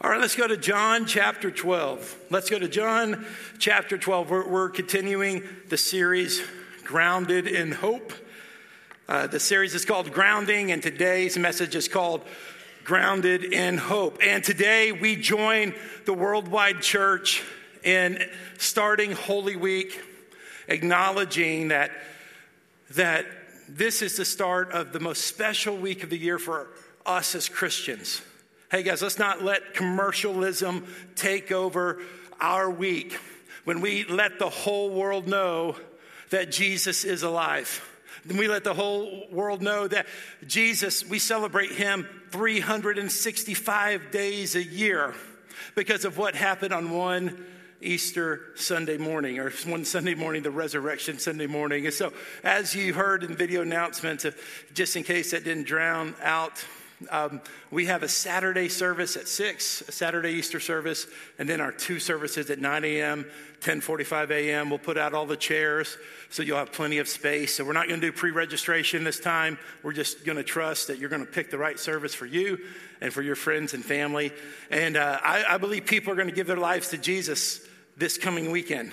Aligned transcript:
All 0.00 0.10
right, 0.10 0.20
let's 0.20 0.34
go 0.34 0.48
to 0.48 0.56
John 0.56 1.06
chapter 1.06 1.52
12. 1.52 2.16
Let's 2.28 2.50
go 2.50 2.58
to 2.58 2.66
John 2.66 3.24
chapter 3.60 3.96
12. 3.96 4.28
We're, 4.28 4.48
we're 4.48 4.68
continuing 4.68 5.44
the 5.68 5.76
series 5.76 6.42
Grounded 6.82 7.46
in 7.46 7.70
Hope. 7.70 8.12
Uh, 9.08 9.28
the 9.28 9.38
series 9.38 9.72
is 9.72 9.84
called 9.84 10.12
Grounding, 10.12 10.72
and 10.72 10.82
today's 10.82 11.38
message 11.38 11.76
is 11.76 11.86
called 11.86 12.22
Grounded 12.82 13.44
in 13.44 13.78
Hope. 13.78 14.18
And 14.20 14.42
today 14.42 14.90
we 14.90 15.14
join 15.14 15.74
the 16.06 16.12
worldwide 16.12 16.82
church 16.82 17.44
in 17.84 18.20
starting 18.58 19.12
Holy 19.12 19.54
Week, 19.54 20.00
acknowledging 20.66 21.68
that, 21.68 21.92
that 22.90 23.26
this 23.68 24.02
is 24.02 24.16
the 24.16 24.24
start 24.24 24.72
of 24.72 24.92
the 24.92 25.00
most 25.00 25.26
special 25.26 25.76
week 25.76 26.02
of 26.02 26.10
the 26.10 26.18
year 26.18 26.40
for 26.40 26.66
us 27.06 27.36
as 27.36 27.48
Christians. 27.48 28.20
Hey 28.74 28.82
guys, 28.82 29.02
let's 29.02 29.20
not 29.20 29.40
let 29.40 29.74
commercialism 29.74 30.84
take 31.14 31.52
over 31.52 32.02
our 32.40 32.68
week 32.68 33.16
when 33.62 33.80
we 33.80 34.02
let 34.02 34.40
the 34.40 34.48
whole 34.48 34.90
world 34.90 35.28
know 35.28 35.76
that 36.30 36.50
Jesus 36.50 37.04
is 37.04 37.22
alive. 37.22 37.88
Then 38.24 38.36
we 38.36 38.48
let 38.48 38.64
the 38.64 38.74
whole 38.74 39.28
world 39.30 39.62
know 39.62 39.86
that 39.86 40.06
Jesus, 40.48 41.08
we 41.08 41.20
celebrate 41.20 41.70
him 41.70 42.08
365 42.32 44.10
days 44.10 44.56
a 44.56 44.64
year 44.64 45.14
because 45.76 46.04
of 46.04 46.18
what 46.18 46.34
happened 46.34 46.74
on 46.74 46.90
one 46.90 47.46
Easter 47.80 48.40
Sunday 48.56 48.96
morning, 48.96 49.38
or 49.38 49.50
one 49.66 49.84
Sunday 49.84 50.16
morning, 50.16 50.42
the 50.42 50.50
resurrection 50.50 51.20
Sunday 51.20 51.46
morning. 51.46 51.84
And 51.84 51.94
so, 51.94 52.12
as 52.42 52.74
you 52.74 52.92
heard 52.92 53.22
in 53.22 53.36
video 53.36 53.62
announcements, 53.62 54.24
uh, 54.24 54.32
just 54.72 54.96
in 54.96 55.04
case 55.04 55.30
that 55.30 55.44
didn't 55.44 55.68
drown 55.68 56.16
out 56.20 56.64
um, 57.10 57.40
we 57.70 57.86
have 57.86 58.02
a 58.02 58.08
Saturday 58.08 58.68
service 58.68 59.16
at 59.16 59.28
6, 59.28 59.82
a 59.88 59.92
Saturday 59.92 60.30
Easter 60.30 60.60
service, 60.60 61.06
and 61.38 61.48
then 61.48 61.60
our 61.60 61.72
two 61.72 61.98
services 61.98 62.50
at 62.50 62.58
9 62.58 62.84
a.m., 62.84 63.26
10.45 63.60 64.30
a.m. 64.30 64.70
We'll 64.70 64.78
put 64.78 64.98
out 64.98 65.14
all 65.14 65.26
the 65.26 65.36
chairs 65.36 65.96
so 66.30 66.42
you'll 66.42 66.58
have 66.58 66.72
plenty 66.72 66.98
of 66.98 67.08
space. 67.08 67.54
So 67.54 67.64
we're 67.64 67.72
not 67.72 67.88
going 67.88 68.00
to 68.00 68.06
do 68.06 68.12
pre-registration 68.12 69.04
this 69.04 69.18
time. 69.18 69.58
We're 69.82 69.92
just 69.92 70.24
going 70.24 70.36
to 70.36 70.44
trust 70.44 70.88
that 70.88 70.98
you're 70.98 71.08
going 71.08 71.24
to 71.24 71.30
pick 71.30 71.50
the 71.50 71.58
right 71.58 71.78
service 71.78 72.14
for 72.14 72.26
you 72.26 72.58
and 73.00 73.12
for 73.12 73.22
your 73.22 73.36
friends 73.36 73.74
and 73.74 73.84
family. 73.84 74.32
And 74.70 74.96
uh, 74.96 75.18
I, 75.22 75.44
I 75.48 75.58
believe 75.58 75.86
people 75.86 76.12
are 76.12 76.16
going 76.16 76.28
to 76.28 76.34
give 76.34 76.46
their 76.46 76.56
lives 76.56 76.88
to 76.90 76.98
Jesus 76.98 77.60
this 77.96 78.18
coming 78.18 78.50
weekend. 78.50 78.92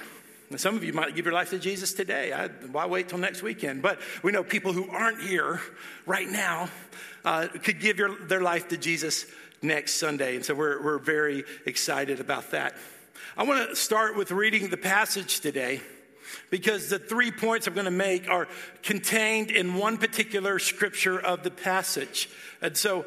And 0.52 0.59
some 0.59 0.75
of 0.75 0.83
you 0.83 0.91
might 0.91 1.15
give 1.15 1.25
your 1.25 1.33
life 1.33 1.52
to 1.52 1.59
Jesus 1.59 1.93
today. 1.93 2.33
I, 2.33 2.47
why 2.47 2.86
wait 2.86 3.08
till 3.08 3.17
next 3.17 3.41
weekend? 3.41 3.81
But 3.81 3.99
we 4.21 4.33
know 4.33 4.43
people 4.43 4.73
who 4.73 4.89
aren't 4.89 5.21
here 5.21 5.61
right 6.05 6.27
now 6.27 6.69
uh, 7.25 7.47
could 7.47 7.80
give 7.80 7.97
your, 7.97 8.16
their 8.25 8.41
life 8.41 8.67
to 8.69 8.77
Jesus 8.77 9.25
next 9.61 9.95
Sunday. 9.95 10.36
And 10.36 10.45
so 10.45 10.53
we're, 10.53 10.81
we're 10.83 10.97
very 10.97 11.44
excited 11.66 12.19
about 12.19 12.52
that. 12.52 12.75
I 13.38 13.44
want 13.44 13.69
to 13.69 13.75
start 13.75 14.17
with 14.17 14.31
reading 14.31 14.69
the 14.69 14.77
passage 14.77 15.39
today 15.39 15.81
because 16.49 16.89
the 16.89 16.99
three 16.99 17.31
points 17.31 17.67
I'm 17.67 17.73
going 17.73 17.86
to 17.86 17.92
make 17.92 18.30
are 18.30 18.47
contained 18.83 19.52
in 19.52 19.75
one 19.75 19.97
particular 19.97 20.59
scripture 20.59 21.19
of 21.19 21.44
the 21.44 21.52
passage. 21.52 22.30
And 22.61 22.75
so, 22.75 23.05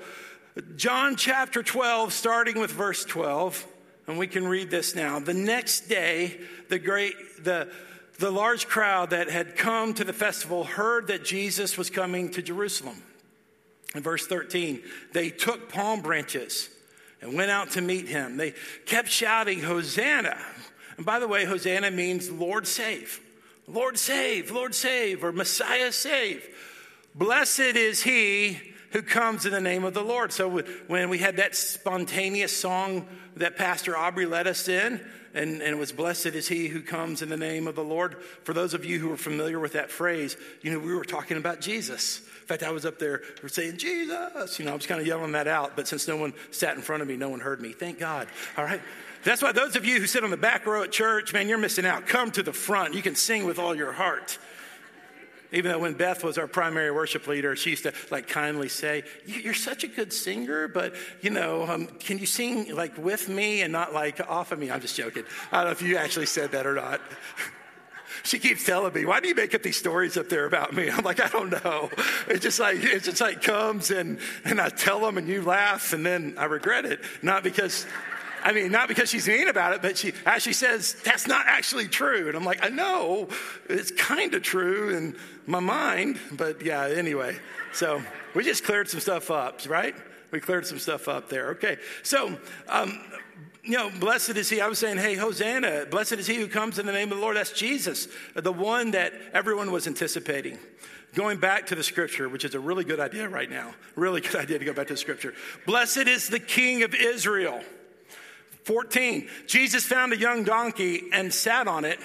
John 0.76 1.16
chapter 1.16 1.62
12, 1.62 2.12
starting 2.12 2.60
with 2.60 2.70
verse 2.70 3.04
12 3.04 3.66
and 4.06 4.18
we 4.18 4.26
can 4.26 4.46
read 4.46 4.70
this 4.70 4.94
now. 4.94 5.18
The 5.18 5.34
next 5.34 5.88
day, 5.88 6.40
the 6.68 6.78
great, 6.78 7.14
the, 7.42 7.68
the 8.18 8.30
large 8.30 8.66
crowd 8.66 9.10
that 9.10 9.30
had 9.30 9.56
come 9.56 9.94
to 9.94 10.04
the 10.04 10.12
festival 10.12 10.64
heard 10.64 11.06
that 11.06 11.24
Jesus 11.24 11.78
was 11.78 11.90
coming 11.90 12.30
to 12.30 12.42
Jerusalem. 12.42 13.02
In 13.94 14.02
verse 14.02 14.26
13, 14.26 14.82
they 15.12 15.30
took 15.30 15.68
palm 15.68 16.00
branches 16.00 16.68
and 17.20 17.34
went 17.34 17.50
out 17.50 17.70
to 17.72 17.80
meet 17.80 18.08
him. 18.08 18.36
They 18.36 18.54
kept 18.86 19.08
shouting, 19.08 19.60
Hosanna. 19.60 20.36
And 20.96 21.06
by 21.06 21.18
the 21.18 21.28
way, 21.28 21.44
Hosanna 21.44 21.90
means 21.90 22.30
Lord 22.30 22.66
save. 22.66 23.20
Lord 23.66 23.96
save, 23.98 24.50
Lord 24.50 24.74
save, 24.74 25.24
or 25.24 25.32
Messiah 25.32 25.92
save. 25.92 26.46
Blessed 27.14 27.60
is 27.60 28.02
he 28.02 28.73
who 28.94 29.02
comes 29.02 29.44
in 29.44 29.52
the 29.52 29.60
name 29.60 29.84
of 29.84 29.92
the 29.92 30.02
Lord. 30.02 30.32
So 30.32 30.62
when 30.86 31.10
we 31.10 31.18
had 31.18 31.36
that 31.36 31.56
spontaneous 31.56 32.56
song 32.56 33.06
that 33.36 33.56
Pastor 33.56 33.96
Aubrey 33.96 34.24
led 34.24 34.46
us 34.46 34.68
in, 34.68 35.04
and, 35.34 35.60
and 35.60 35.62
it 35.62 35.78
was 35.78 35.90
blessed 35.90 36.26
is 36.26 36.46
he 36.46 36.68
who 36.68 36.80
comes 36.80 37.20
in 37.20 37.28
the 37.28 37.36
name 37.36 37.66
of 37.66 37.74
the 37.74 37.82
Lord. 37.82 38.22
For 38.44 38.52
those 38.52 38.72
of 38.72 38.84
you 38.84 39.00
who 39.00 39.10
are 39.12 39.16
familiar 39.16 39.58
with 39.58 39.72
that 39.72 39.90
phrase, 39.90 40.36
you 40.62 40.70
know, 40.70 40.78
we 40.78 40.94
were 40.94 41.04
talking 41.04 41.36
about 41.36 41.60
Jesus. 41.60 42.20
In 42.20 42.46
fact, 42.46 42.62
I 42.62 42.70
was 42.70 42.86
up 42.86 43.00
there 43.00 43.22
saying, 43.48 43.78
Jesus. 43.78 44.60
You 44.60 44.64
know, 44.64 44.70
I 44.70 44.76
was 44.76 44.86
kind 44.86 45.00
of 45.00 45.06
yelling 45.08 45.32
that 45.32 45.48
out, 45.48 45.74
but 45.74 45.88
since 45.88 46.06
no 46.06 46.16
one 46.16 46.32
sat 46.52 46.76
in 46.76 46.82
front 46.82 47.02
of 47.02 47.08
me, 47.08 47.16
no 47.16 47.30
one 47.30 47.40
heard 47.40 47.60
me. 47.60 47.72
Thank 47.72 47.98
God. 47.98 48.28
All 48.56 48.64
right. 48.64 48.80
That's 49.24 49.42
why 49.42 49.50
those 49.50 49.74
of 49.74 49.84
you 49.84 49.98
who 49.98 50.06
sit 50.06 50.22
on 50.22 50.30
the 50.30 50.36
back 50.36 50.66
row 50.66 50.84
at 50.84 50.92
church, 50.92 51.32
man, 51.32 51.48
you're 51.48 51.58
missing 51.58 51.84
out. 51.84 52.06
Come 52.06 52.30
to 52.30 52.44
the 52.44 52.52
front. 52.52 52.94
You 52.94 53.02
can 53.02 53.16
sing 53.16 53.44
with 53.44 53.58
all 53.58 53.74
your 53.74 53.90
heart. 53.90 54.38
Even 55.54 55.70
though 55.70 55.78
when 55.78 55.94
Beth 55.94 56.24
was 56.24 56.36
our 56.36 56.48
primary 56.48 56.90
worship 56.90 57.26
leader, 57.28 57.54
she 57.54 57.70
used 57.70 57.84
to 57.84 57.92
like 58.10 58.26
kindly 58.26 58.68
say, 58.68 59.04
You're 59.24 59.54
such 59.54 59.84
a 59.84 59.86
good 59.86 60.12
singer, 60.12 60.66
but 60.66 60.94
you 61.20 61.30
know, 61.30 61.62
um, 61.62 61.86
can 61.86 62.18
you 62.18 62.26
sing 62.26 62.74
like 62.74 62.98
with 62.98 63.28
me 63.28 63.62
and 63.62 63.72
not 63.72 63.94
like 63.94 64.20
off 64.28 64.50
of 64.50 64.58
me? 64.58 64.70
I'm 64.70 64.80
just 64.80 64.96
joking. 64.96 65.22
I 65.52 65.58
don't 65.58 65.66
know 65.66 65.70
if 65.70 65.82
you 65.82 65.96
actually 65.96 66.26
said 66.26 66.50
that 66.52 66.66
or 66.66 66.74
not. 66.74 67.00
she 68.24 68.40
keeps 68.40 68.66
telling 68.66 68.92
me, 68.92 69.04
"Why 69.04 69.20
do 69.20 69.28
you 69.28 69.34
make 69.34 69.54
up 69.54 69.62
these 69.62 69.76
stories 69.76 70.16
up 70.16 70.28
there 70.28 70.44
about 70.44 70.74
me?" 70.74 70.90
I'm 70.90 71.04
like, 71.04 71.20
"I 71.20 71.28
don't 71.28 71.50
know." 71.50 71.88
It's 72.26 72.42
just 72.42 72.58
like 72.58 72.82
it 72.82 73.04
just 73.04 73.20
like 73.20 73.40
comes 73.40 73.92
and 73.92 74.18
and 74.44 74.60
I 74.60 74.70
tell 74.70 75.00
them 75.00 75.18
and 75.18 75.28
you 75.28 75.42
laugh 75.42 75.92
and 75.92 76.04
then 76.04 76.34
I 76.36 76.46
regret 76.46 76.84
it, 76.84 77.00
not 77.22 77.44
because 77.44 77.86
I 78.44 78.52
mean, 78.52 78.70
not 78.70 78.88
because 78.88 79.08
she's 79.08 79.26
mean 79.26 79.48
about 79.48 79.72
it, 79.72 79.80
but 79.80 79.96
she 79.96 80.12
actually 80.26 80.52
says, 80.52 80.96
that's 81.02 81.26
not 81.26 81.46
actually 81.48 81.88
true. 81.88 82.28
And 82.28 82.36
I'm 82.36 82.44
like, 82.44 82.62
I 82.62 82.68
know, 82.68 83.28
it's 83.70 83.90
kind 83.90 84.34
of 84.34 84.42
true 84.42 84.94
in 84.94 85.16
my 85.46 85.60
mind, 85.60 86.20
but 86.30 86.62
yeah, 86.62 86.86
anyway. 86.86 87.38
So 87.72 88.02
we 88.34 88.44
just 88.44 88.62
cleared 88.62 88.90
some 88.90 89.00
stuff 89.00 89.30
up, 89.30 89.66
right? 89.66 89.94
We 90.30 90.40
cleared 90.40 90.66
some 90.66 90.78
stuff 90.78 91.08
up 91.08 91.30
there. 91.30 91.52
Okay. 91.52 91.78
So, 92.02 92.38
um, 92.68 93.00
you 93.62 93.78
know, 93.78 93.90
blessed 93.98 94.36
is 94.36 94.50
he. 94.50 94.60
I 94.60 94.66
was 94.66 94.78
saying, 94.78 94.98
hey, 94.98 95.14
Hosanna, 95.14 95.86
blessed 95.90 96.12
is 96.14 96.26
he 96.26 96.34
who 96.34 96.46
comes 96.46 96.78
in 96.78 96.84
the 96.84 96.92
name 96.92 97.10
of 97.10 97.16
the 97.16 97.22
Lord. 97.22 97.36
That's 97.36 97.52
Jesus, 97.52 98.08
the 98.34 98.52
one 98.52 98.90
that 98.90 99.14
everyone 99.32 99.72
was 99.72 99.86
anticipating. 99.86 100.58
Going 101.14 101.38
back 101.38 101.66
to 101.68 101.74
the 101.74 101.82
scripture, 101.82 102.28
which 102.28 102.44
is 102.44 102.54
a 102.54 102.60
really 102.60 102.84
good 102.84 103.00
idea 103.00 103.26
right 103.26 103.48
now. 103.48 103.74
Really 103.96 104.20
good 104.20 104.36
idea 104.36 104.58
to 104.58 104.64
go 104.66 104.74
back 104.74 104.88
to 104.88 104.94
the 104.94 104.98
scripture. 104.98 105.32
Blessed 105.64 106.08
is 106.08 106.28
the 106.28 106.40
King 106.40 106.82
of 106.82 106.94
Israel. 106.94 107.62
14, 108.64 109.28
Jesus 109.46 109.84
found 109.84 110.12
a 110.12 110.16
young 110.16 110.44
donkey 110.44 111.04
and 111.12 111.32
sat 111.32 111.68
on 111.68 111.84
it. 111.84 111.98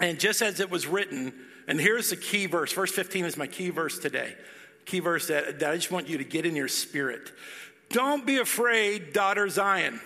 And 0.00 0.20
just 0.20 0.42
as 0.42 0.60
it 0.60 0.70
was 0.70 0.86
written, 0.86 1.32
and 1.66 1.80
here's 1.80 2.10
the 2.10 2.16
key 2.16 2.46
verse, 2.46 2.72
verse 2.72 2.92
15 2.92 3.24
is 3.24 3.36
my 3.36 3.46
key 3.46 3.70
verse 3.70 3.98
today. 3.98 4.34
Key 4.86 5.00
verse 5.00 5.26
that, 5.28 5.58
that 5.58 5.70
I 5.70 5.76
just 5.76 5.90
want 5.90 6.08
you 6.08 6.18
to 6.18 6.24
get 6.24 6.46
in 6.46 6.54
your 6.54 6.68
spirit. 6.68 7.32
Don't 7.90 8.24
be 8.24 8.38
afraid, 8.38 9.12
daughter 9.12 9.48
Zion. 9.48 10.00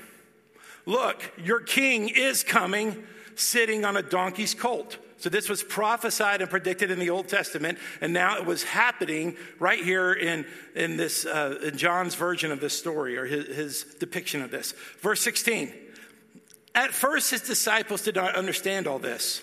Look, 0.86 1.22
your 1.36 1.60
king 1.60 2.08
is 2.08 2.42
coming 2.42 3.04
sitting 3.34 3.84
on 3.84 3.96
a 3.96 4.02
donkey's 4.02 4.54
colt. 4.54 4.98
So 5.22 5.30
this 5.30 5.48
was 5.48 5.62
prophesied 5.62 6.40
and 6.40 6.50
predicted 6.50 6.90
in 6.90 6.98
the 6.98 7.10
Old 7.10 7.28
Testament, 7.28 7.78
and 8.00 8.12
now 8.12 8.38
it 8.38 8.44
was 8.44 8.64
happening 8.64 9.36
right 9.60 9.78
here 9.78 10.12
in, 10.12 10.44
in 10.74 10.96
this 10.96 11.24
uh, 11.24 11.60
in 11.62 11.78
John's 11.78 12.16
version 12.16 12.50
of 12.50 12.58
this 12.58 12.76
story 12.76 13.16
or 13.16 13.24
his, 13.24 13.46
his 13.46 13.84
depiction 14.00 14.42
of 14.42 14.50
this. 14.50 14.72
Verse 14.98 15.20
16. 15.20 15.72
At 16.74 16.90
first, 16.90 17.30
his 17.30 17.42
disciples 17.42 18.02
did 18.02 18.16
not 18.16 18.34
understand 18.34 18.88
all 18.88 18.98
this. 18.98 19.42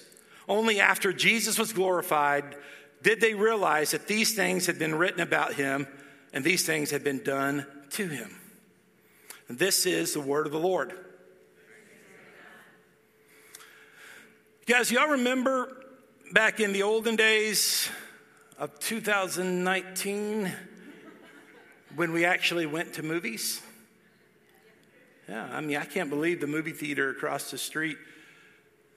Only 0.50 0.82
after 0.82 1.14
Jesus 1.14 1.58
was 1.58 1.72
glorified 1.72 2.58
did 3.02 3.22
they 3.22 3.34
realize 3.34 3.92
that 3.92 4.06
these 4.06 4.36
things 4.36 4.66
had 4.66 4.80
been 4.80 4.96
written 4.96 5.22
about 5.22 5.54
him 5.54 5.88
and 6.34 6.44
these 6.44 6.66
things 6.66 6.92
had 6.92 7.06
been 7.06 7.24
done 7.24 7.66
to 7.92 8.06
him. 8.06 8.36
And 9.48 9.58
this 9.58 9.86
is 9.86 10.12
the 10.12 10.20
word 10.20 10.46
of 10.46 10.52
the 10.52 10.60
Lord. 10.60 10.94
Guys, 14.70 14.92
y'all 14.92 15.08
remember 15.08 15.76
back 16.32 16.60
in 16.60 16.74
the 16.74 16.84
olden 16.84 17.16
days 17.16 17.90
of 18.60 18.78
2019 18.78 20.52
when 21.96 22.12
we 22.12 22.24
actually 22.24 22.68
went 22.68 22.94
to 22.94 23.02
movies? 23.02 23.64
Yeah, 25.28 25.50
I 25.52 25.62
mean, 25.62 25.78
I 25.78 25.86
can't 25.86 26.12
believe 26.12 26.40
the 26.40 26.46
movie 26.46 26.72
theater 26.72 27.10
across 27.10 27.50
the 27.50 27.58
street 27.58 27.98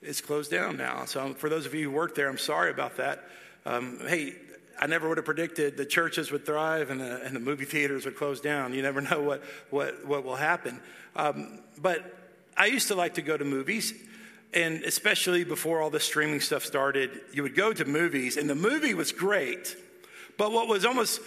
is 0.03 0.21
closed 0.21 0.51
down 0.51 0.77
now. 0.77 1.07
So, 1.07 1.33
for 1.33 1.49
those 1.49 1.65
of 1.65 1.73
you 1.73 1.85
who 1.85 1.97
work 1.97 2.15
there, 2.15 2.29
I'm 2.29 2.37
sorry 2.37 2.71
about 2.71 2.99
that. 2.99 3.25
Um, 3.65 3.99
hey, 4.07 4.35
I 4.79 4.87
never 4.87 5.09
would 5.09 5.17
have 5.17 5.25
predicted 5.25 5.79
the 5.79 5.87
churches 5.87 6.31
would 6.31 6.45
thrive 6.45 6.91
and 6.91 7.01
the, 7.01 7.23
and 7.23 7.35
the 7.35 7.41
movie 7.41 7.65
theaters 7.65 8.05
would 8.05 8.17
close 8.17 8.43
down. 8.43 8.75
You 8.75 8.83
never 8.83 9.01
know 9.01 9.23
what, 9.23 9.43
what, 9.71 10.07
what 10.07 10.23
will 10.23 10.37
happen. 10.37 10.83
Um, 11.17 11.61
but 11.81 12.05
I 12.59 12.67
used 12.67 12.89
to 12.89 12.95
like 12.95 13.15
to 13.15 13.23
go 13.23 13.39
to 13.39 13.45
movies 13.47 13.95
and 14.55 14.83
especially 14.85 15.45
before 15.45 15.81
all 15.81 15.91
the 15.91 16.01
streaming 16.01 16.41
stuff 16.41 16.65
started, 16.65 17.11
you 17.33 17.43
would 17.43 17.55
go 17.55 17.73
to 17.73 17.85
movies, 17.85 18.37
and 18.37 18.49
the 18.49 18.55
movie 18.55 18.95
was 18.95 19.13
great. 19.13 19.77
But 20.37 20.53
what 20.53 20.69
was 20.69 20.85
almost 20.85 21.21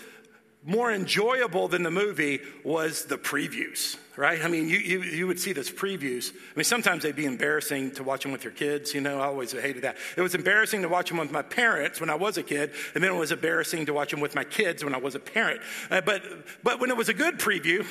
more 0.64 0.92
enjoyable 0.92 1.68
than 1.68 1.84
the 1.84 1.92
movie 1.92 2.40
was 2.64 3.06
the 3.06 3.18
previews, 3.18 3.98
right? 4.18 4.44
I 4.44 4.48
mean, 4.48 4.68
you, 4.68 4.80
you, 4.80 5.04
you 5.04 5.28
would 5.28 5.40
see 5.40 5.54
those 5.54 5.70
previews. 5.70 6.32
I 6.32 6.56
mean, 6.56 6.64
sometimes 6.64 7.04
they'd 7.04 7.16
be 7.16 7.26
embarrassing 7.26 7.92
to 7.92 8.04
watch 8.04 8.24
them 8.24 8.32
with 8.32 8.44
your 8.44 8.54
kids, 8.54 8.94
you 8.94 9.02
know, 9.02 9.20
I 9.20 9.26
always 9.26 9.52
hated 9.52 9.84
that. 9.84 9.98
It 10.18 10.22
was 10.22 10.34
embarrassing 10.34 10.82
to 10.82 10.90
watch 10.90 11.10
them 11.10 11.20
with 11.20 11.32
my 11.32 11.44
parents 11.44 12.00
when 12.00 12.10
I 12.10 12.16
was 12.16 12.38
a 12.38 12.44
kid, 12.44 12.72
and 12.96 13.04
then 13.04 13.12
it 13.12 13.18
was 13.18 13.32
embarrassing 13.32 13.86
to 13.86 13.94
watch 13.94 14.10
them 14.10 14.22
with 14.22 14.34
my 14.34 14.44
kids 14.44 14.84
when 14.84 14.96
I 14.96 14.98
was 14.98 15.14
a 15.14 15.20
parent. 15.20 15.62
Uh, 15.92 16.02
but, 16.02 16.24
but 16.64 16.80
when 16.80 16.90
it 16.90 16.98
was 16.98 17.10
a 17.10 17.14
good 17.14 17.38
preview, 17.38 17.86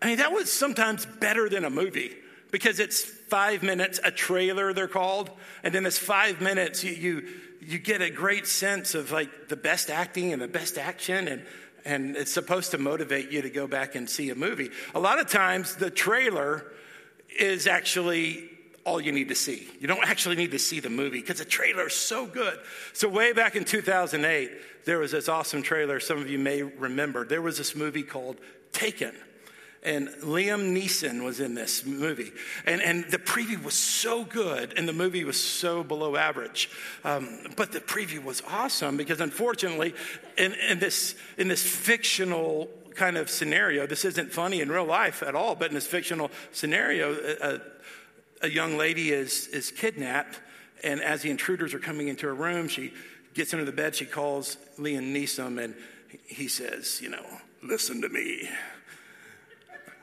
I 0.00 0.06
mean, 0.06 0.18
that 0.18 0.32
was 0.32 0.50
sometimes 0.50 1.04
better 1.04 1.50
than 1.50 1.66
a 1.66 1.70
movie 1.70 2.16
because 2.50 2.80
it's 2.80 3.02
five 3.02 3.62
minutes, 3.62 4.00
a 4.04 4.10
trailer 4.10 4.72
they're 4.72 4.88
called, 4.88 5.30
and 5.62 5.74
then 5.74 5.82
this 5.82 5.98
five 5.98 6.40
minutes, 6.40 6.82
you, 6.82 6.92
you, 6.92 7.28
you 7.60 7.78
get 7.78 8.02
a 8.02 8.10
great 8.10 8.46
sense 8.46 8.94
of 8.94 9.12
like 9.12 9.48
the 9.48 9.56
best 9.56 9.90
acting 9.90 10.32
and 10.32 10.40
the 10.40 10.48
best 10.48 10.78
action 10.78 11.28
and 11.28 11.42
and 11.84 12.16
it's 12.16 12.32
supposed 12.32 12.72
to 12.72 12.78
motivate 12.78 13.30
you 13.30 13.42
to 13.42 13.50
go 13.50 13.66
back 13.66 13.94
and 13.94 14.08
see 14.08 14.30
a 14.30 14.34
movie. 14.34 14.70
A 14.94 15.00
lot 15.00 15.18
of 15.18 15.28
times, 15.28 15.76
the 15.76 15.90
trailer 15.90 16.72
is 17.38 17.66
actually 17.66 18.50
all 18.84 19.00
you 19.00 19.12
need 19.12 19.28
to 19.28 19.34
see. 19.34 19.68
You 19.78 19.86
don't 19.86 20.06
actually 20.06 20.36
need 20.36 20.50
to 20.52 20.58
see 20.58 20.80
the 20.80 20.90
movie 20.90 21.20
because 21.20 21.38
the 21.38 21.44
trailer 21.44 21.86
is 21.86 21.94
so 21.94 22.26
good. 22.26 22.58
So, 22.92 23.08
way 23.08 23.32
back 23.32 23.56
in 23.56 23.64
2008, 23.64 24.50
there 24.84 24.98
was 24.98 25.12
this 25.12 25.28
awesome 25.28 25.62
trailer. 25.62 26.00
Some 26.00 26.18
of 26.18 26.28
you 26.28 26.38
may 26.38 26.62
remember. 26.62 27.24
There 27.24 27.42
was 27.42 27.58
this 27.58 27.74
movie 27.74 28.02
called 28.02 28.36
Taken. 28.72 29.14
And 29.82 30.08
Liam 30.22 30.76
Neeson 30.76 31.24
was 31.24 31.40
in 31.40 31.54
this 31.54 31.86
movie. 31.86 32.32
And, 32.66 32.82
and 32.82 33.04
the 33.04 33.18
preview 33.18 33.62
was 33.62 33.74
so 33.74 34.24
good, 34.24 34.74
and 34.76 34.86
the 34.86 34.92
movie 34.92 35.24
was 35.24 35.42
so 35.42 35.82
below 35.82 36.16
average. 36.16 36.70
Um, 37.02 37.38
but 37.56 37.72
the 37.72 37.80
preview 37.80 38.22
was 38.22 38.42
awesome 38.46 38.98
because, 38.98 39.20
unfortunately, 39.20 39.94
in, 40.36 40.52
in, 40.52 40.80
this, 40.80 41.14
in 41.38 41.48
this 41.48 41.62
fictional 41.62 42.68
kind 42.94 43.16
of 43.16 43.30
scenario, 43.30 43.86
this 43.86 44.04
isn't 44.04 44.32
funny 44.32 44.60
in 44.60 44.70
real 44.70 44.84
life 44.84 45.22
at 45.22 45.34
all, 45.34 45.54
but 45.54 45.68
in 45.68 45.74
this 45.74 45.86
fictional 45.86 46.30
scenario, 46.52 47.14
a, 47.40 47.60
a 48.42 48.50
young 48.50 48.76
lady 48.76 49.12
is, 49.12 49.46
is 49.48 49.70
kidnapped. 49.70 50.40
And 50.84 51.00
as 51.00 51.22
the 51.22 51.30
intruders 51.30 51.72
are 51.72 51.78
coming 51.78 52.08
into 52.08 52.26
her 52.26 52.34
room, 52.34 52.68
she 52.68 52.92
gets 53.32 53.54
under 53.54 53.64
the 53.64 53.72
bed, 53.72 53.94
she 53.94 54.04
calls 54.04 54.58
Liam 54.78 55.14
Neeson, 55.14 55.62
and 55.62 55.74
he 56.26 56.48
says, 56.48 57.00
You 57.00 57.10
know, 57.10 57.24
listen 57.62 58.02
to 58.02 58.08
me. 58.10 58.48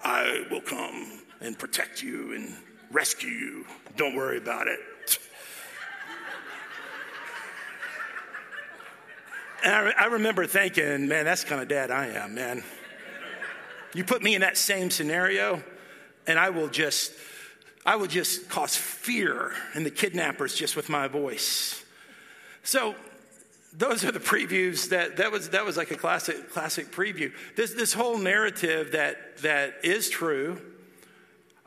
I 0.07 0.45
will 0.49 0.61
come 0.61 1.19
and 1.41 1.59
protect 1.59 2.01
you 2.01 2.33
and 2.33 2.55
rescue 2.91 3.29
you. 3.29 3.65
Don't 3.97 4.15
worry 4.15 4.37
about 4.37 4.69
it. 4.69 4.79
And 9.65 9.73
I, 9.73 9.91
I 9.99 10.05
remember 10.05 10.45
thinking, 10.45 11.09
man, 11.09 11.25
that's 11.25 11.43
kind 11.43 11.61
of 11.61 11.67
dad 11.67 11.91
I 11.91 12.07
am, 12.07 12.35
man. 12.35 12.63
You 13.93 14.05
put 14.05 14.23
me 14.23 14.33
in 14.33 14.39
that 14.41 14.55
same 14.55 14.89
scenario, 14.91 15.61
and 16.25 16.39
I 16.39 16.51
will 16.51 16.69
just, 16.69 17.11
I 17.85 17.97
will 17.97 18.07
just 18.07 18.47
cause 18.47 18.77
fear 18.77 19.51
in 19.75 19.83
the 19.83 19.91
kidnappers 19.91 20.55
just 20.55 20.77
with 20.77 20.87
my 20.87 21.09
voice. 21.09 21.83
So 22.63 22.95
those 23.77 24.03
are 24.03 24.11
the 24.11 24.19
previews 24.19 24.89
that 24.89 25.17
that 25.17 25.31
was 25.31 25.49
that 25.49 25.63
was 25.65 25.77
like 25.77 25.91
a 25.91 25.95
classic 25.95 26.51
classic 26.51 26.91
preview. 26.91 27.31
This 27.55 27.73
this 27.73 27.93
whole 27.93 28.17
narrative 28.17 28.93
that 28.93 29.37
that 29.37 29.75
is 29.83 30.09
true. 30.09 30.59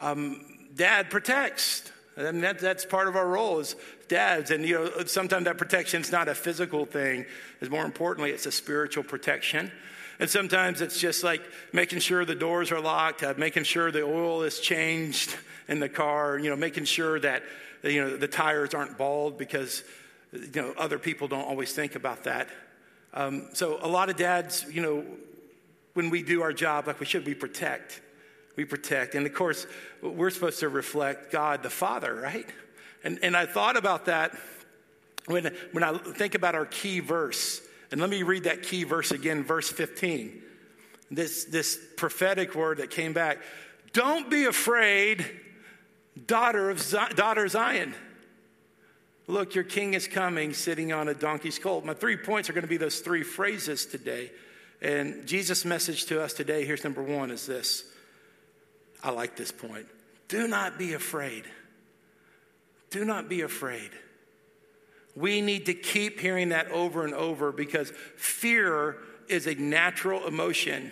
Um, 0.00 0.44
dad 0.74 1.10
protects. 1.10 1.90
and 2.16 2.42
that, 2.42 2.58
that's 2.58 2.84
part 2.84 3.06
of 3.06 3.16
our 3.16 3.28
role 3.28 3.60
as 3.60 3.76
dads. 4.08 4.50
And 4.50 4.64
you 4.64 4.74
know, 4.74 5.04
sometimes 5.06 5.44
that 5.44 5.58
protection 5.58 6.00
is 6.00 6.10
not 6.10 6.28
a 6.28 6.34
physical 6.34 6.84
thing. 6.84 7.26
Is 7.60 7.70
more 7.70 7.84
importantly, 7.84 8.30
it's 8.30 8.46
a 8.46 8.52
spiritual 8.52 9.04
protection. 9.04 9.70
And 10.18 10.28
sometimes 10.28 10.80
it's 10.80 10.98
just 10.98 11.22
like 11.22 11.42
making 11.72 12.00
sure 12.00 12.24
the 12.24 12.34
doors 12.34 12.72
are 12.72 12.80
locked, 12.80 13.22
uh, 13.22 13.34
making 13.38 13.64
sure 13.64 13.90
the 13.90 14.02
oil 14.02 14.42
is 14.42 14.58
changed 14.58 15.36
in 15.68 15.80
the 15.80 15.88
car. 15.88 16.38
You 16.38 16.50
know, 16.50 16.56
making 16.56 16.86
sure 16.86 17.20
that 17.20 17.42
you 17.84 18.02
know 18.02 18.16
the 18.16 18.28
tires 18.28 18.74
aren't 18.74 18.98
bald 18.98 19.38
because 19.38 19.84
you 20.32 20.50
know, 20.54 20.74
other 20.76 20.98
people 20.98 21.28
don't 21.28 21.46
always 21.46 21.72
think 21.72 21.94
about 21.94 22.24
that. 22.24 22.48
Um, 23.12 23.48
so 23.52 23.78
a 23.82 23.88
lot 23.88 24.10
of 24.10 24.16
dads, 24.16 24.64
you 24.70 24.82
know, 24.82 25.04
when 25.94 26.10
we 26.10 26.22
do 26.22 26.42
our 26.42 26.52
job 26.52 26.86
like 26.86 27.00
we 27.00 27.06
should, 27.06 27.26
we 27.26 27.34
protect. 27.34 28.00
We 28.56 28.64
protect. 28.64 29.14
And 29.14 29.26
of 29.26 29.34
course, 29.34 29.66
we're 30.02 30.30
supposed 30.30 30.60
to 30.60 30.68
reflect 30.68 31.32
God 31.32 31.62
the 31.62 31.70
Father, 31.70 32.14
right? 32.14 32.46
And, 33.02 33.18
and 33.22 33.36
I 33.36 33.46
thought 33.46 33.76
about 33.76 34.06
that 34.06 34.36
when, 35.26 35.54
when 35.72 35.82
I 35.82 35.96
think 35.98 36.34
about 36.34 36.54
our 36.54 36.66
key 36.66 37.00
verse. 37.00 37.60
And 37.90 38.00
let 38.00 38.10
me 38.10 38.22
read 38.22 38.44
that 38.44 38.62
key 38.62 38.84
verse 38.84 39.10
again, 39.10 39.42
verse 39.42 39.68
15. 39.68 40.42
This, 41.10 41.44
this 41.44 41.78
prophetic 41.96 42.54
word 42.54 42.78
that 42.78 42.90
came 42.90 43.12
back. 43.12 43.38
Don't 43.92 44.30
be 44.30 44.44
afraid, 44.44 45.28
daughter 46.26 46.70
of 46.70 46.80
Z- 46.80 47.14
daughter 47.16 47.48
Zion. 47.48 47.94
Look, 49.30 49.54
your 49.54 49.62
king 49.62 49.94
is 49.94 50.08
coming 50.08 50.52
sitting 50.52 50.92
on 50.92 51.06
a 51.06 51.14
donkey's 51.14 51.56
colt. 51.56 51.84
My 51.84 51.94
three 51.94 52.16
points 52.16 52.50
are 52.50 52.52
going 52.52 52.64
to 52.64 52.68
be 52.68 52.76
those 52.76 52.98
three 52.98 53.22
phrases 53.22 53.86
today. 53.86 54.32
And 54.82 55.24
Jesus' 55.24 55.64
message 55.64 56.06
to 56.06 56.20
us 56.20 56.32
today, 56.32 56.64
here's 56.64 56.82
number 56.82 57.00
one, 57.00 57.30
is 57.30 57.46
this. 57.46 57.84
I 59.04 59.10
like 59.10 59.36
this 59.36 59.52
point. 59.52 59.86
Do 60.26 60.48
not 60.48 60.78
be 60.78 60.94
afraid. 60.94 61.44
Do 62.90 63.04
not 63.04 63.28
be 63.28 63.42
afraid. 63.42 63.90
We 65.14 65.42
need 65.42 65.66
to 65.66 65.74
keep 65.74 66.18
hearing 66.18 66.48
that 66.48 66.68
over 66.72 67.04
and 67.04 67.14
over 67.14 67.52
because 67.52 67.92
fear 68.16 68.96
is 69.28 69.46
a 69.46 69.54
natural 69.54 70.26
emotion. 70.26 70.90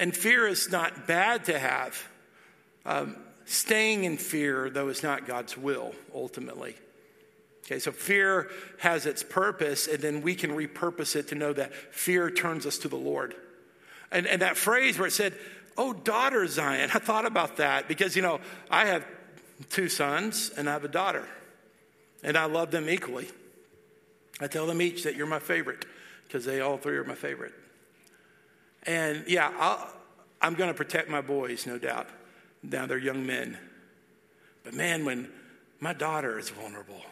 And 0.00 0.16
fear 0.16 0.48
is 0.48 0.72
not 0.72 1.06
bad 1.06 1.44
to 1.44 1.56
have. 1.56 2.08
Um, 2.84 3.14
staying 3.44 4.02
in 4.02 4.16
fear, 4.16 4.68
though, 4.68 4.88
is 4.88 5.04
not 5.04 5.28
God's 5.28 5.56
will 5.56 5.92
ultimately. 6.12 6.74
Okay, 7.70 7.78
so 7.78 7.92
fear 7.92 8.50
has 8.78 9.06
its 9.06 9.22
purpose, 9.22 9.86
and 9.86 10.00
then 10.00 10.22
we 10.22 10.34
can 10.34 10.50
repurpose 10.50 11.14
it 11.14 11.28
to 11.28 11.36
know 11.36 11.52
that 11.52 11.72
fear 11.72 12.28
turns 12.28 12.66
us 12.66 12.78
to 12.78 12.88
the 12.88 12.96
Lord. 12.96 13.36
And, 14.10 14.26
and 14.26 14.42
that 14.42 14.56
phrase 14.56 14.98
where 14.98 15.06
it 15.06 15.12
said, 15.12 15.34
Oh, 15.78 15.92
daughter 15.92 16.48
Zion, 16.48 16.90
I 16.94 16.98
thought 16.98 17.26
about 17.26 17.58
that 17.58 17.86
because, 17.86 18.16
you 18.16 18.22
know, 18.22 18.40
I 18.72 18.86
have 18.86 19.06
two 19.70 19.88
sons 19.88 20.50
and 20.56 20.68
I 20.68 20.72
have 20.72 20.84
a 20.84 20.88
daughter, 20.88 21.28
and 22.24 22.36
I 22.36 22.46
love 22.46 22.72
them 22.72 22.90
equally. 22.90 23.28
I 24.40 24.48
tell 24.48 24.66
them 24.66 24.82
each 24.82 25.04
that 25.04 25.14
you're 25.14 25.28
my 25.28 25.38
favorite 25.38 25.84
because 26.26 26.44
they 26.44 26.60
all 26.60 26.76
three 26.76 26.96
are 26.96 27.04
my 27.04 27.14
favorite. 27.14 27.52
And 28.82 29.22
yeah, 29.28 29.52
i 29.60 30.46
am 30.46 30.54
going 30.54 30.70
to 30.70 30.76
protect 30.76 31.08
my 31.08 31.20
boys, 31.20 31.68
no 31.68 31.78
doubt. 31.78 32.08
Now 32.64 32.86
they're 32.86 32.98
young 32.98 33.24
men. 33.24 33.58
But 34.64 34.74
man, 34.74 35.04
when 35.04 35.30
my 35.78 35.92
daughter 35.92 36.36
is 36.36 36.50
vulnerable, 36.50 37.02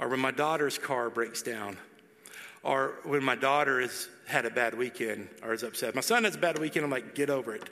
or 0.00 0.08
when 0.08 0.18
my 0.18 0.30
daughter's 0.30 0.78
car 0.78 1.10
breaks 1.10 1.42
down, 1.42 1.76
or 2.62 2.94
when 3.04 3.22
my 3.22 3.36
daughter 3.36 3.80
has 3.80 4.08
had 4.26 4.46
a 4.46 4.50
bad 4.50 4.76
weekend 4.76 5.28
or 5.42 5.52
is 5.52 5.62
upset. 5.62 5.94
My 5.94 6.00
son 6.00 6.24
has 6.24 6.34
a 6.34 6.38
bad 6.38 6.58
weekend, 6.58 6.84
I'm 6.84 6.90
like, 6.90 7.14
get 7.14 7.30
over 7.30 7.54
it. 7.54 7.68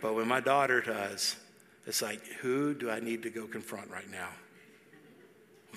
But 0.00 0.14
when 0.14 0.28
my 0.28 0.40
daughter 0.40 0.80
does, 0.80 1.36
it's 1.86 2.02
like, 2.02 2.24
who 2.40 2.74
do 2.74 2.90
I 2.90 3.00
need 3.00 3.22
to 3.22 3.30
go 3.30 3.46
confront 3.46 3.90
right 3.90 4.10
now? 4.10 4.28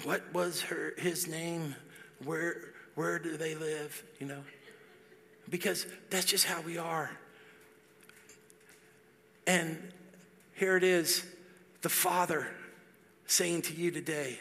What 0.03 0.21
was 0.33 0.61
her 0.61 0.93
his 0.97 1.27
name? 1.27 1.75
Where 2.23 2.73
where 2.95 3.19
do 3.19 3.37
they 3.37 3.55
live? 3.55 4.03
You 4.19 4.27
know? 4.27 4.43
Because 5.49 5.85
that's 6.09 6.25
just 6.25 6.45
how 6.45 6.61
we 6.61 6.77
are. 6.77 7.11
And 9.45 9.77
here 10.53 10.77
it 10.77 10.83
is, 10.83 11.25
the 11.81 11.89
Father 11.89 12.47
saying 13.27 13.63
to 13.63 13.73
you 13.73 13.91
today, 13.91 14.39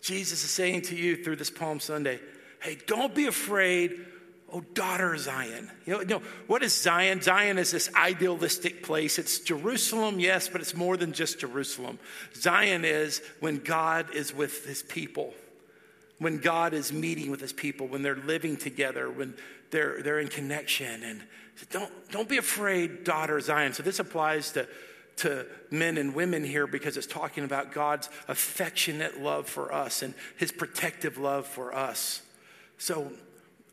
Jesus 0.00 0.44
is 0.44 0.50
saying 0.50 0.82
to 0.82 0.96
you 0.96 1.22
through 1.22 1.36
this 1.36 1.50
Palm 1.50 1.80
Sunday, 1.80 2.20
hey, 2.60 2.78
don't 2.86 3.14
be 3.14 3.26
afraid, 3.26 4.06
oh 4.52 4.60
daughter 4.74 5.16
Zion. 5.16 5.70
You 5.86 5.92
know, 5.92 6.00
you 6.00 6.06
know, 6.06 6.22
what 6.46 6.62
is 6.62 6.74
Zion? 6.74 7.20
Zion 7.20 7.58
is 7.58 7.70
this 7.70 7.94
idealistic 7.94 8.82
place. 8.82 9.18
It's 9.18 9.40
Jerusalem, 9.40 10.20
yes, 10.20 10.48
but 10.48 10.60
it's 10.60 10.74
more 10.74 10.96
than 10.96 11.12
just 11.12 11.40
Jerusalem. 11.40 11.98
Zion 12.34 12.84
is 12.84 13.22
when 13.40 13.58
God 13.58 14.14
is 14.14 14.34
with 14.34 14.66
his 14.66 14.82
people, 14.82 15.34
when 16.18 16.38
God 16.38 16.74
is 16.74 16.92
meeting 16.92 17.30
with 17.30 17.40
his 17.40 17.52
people, 17.52 17.86
when 17.86 18.02
they're 18.02 18.16
living 18.16 18.56
together, 18.56 19.10
when 19.10 19.34
they're, 19.70 20.02
they're 20.02 20.20
in 20.20 20.28
connection. 20.28 21.02
And 21.02 21.22
don't, 21.70 21.92
don't 22.10 22.28
be 22.28 22.38
afraid, 22.38 23.04
daughter 23.04 23.40
Zion. 23.40 23.72
So 23.72 23.82
this 23.82 23.98
applies 23.98 24.52
to 24.52 24.66
to 25.20 25.46
men 25.70 25.98
and 25.98 26.14
women 26.14 26.44
here 26.44 26.66
because 26.66 26.96
it's 26.96 27.06
talking 27.06 27.44
about 27.44 27.72
God's 27.72 28.08
affectionate 28.28 29.20
love 29.20 29.48
for 29.48 29.72
us 29.72 30.02
and 30.02 30.14
his 30.36 30.50
protective 30.50 31.18
love 31.18 31.46
for 31.46 31.74
us. 31.74 32.22
So 32.78 33.12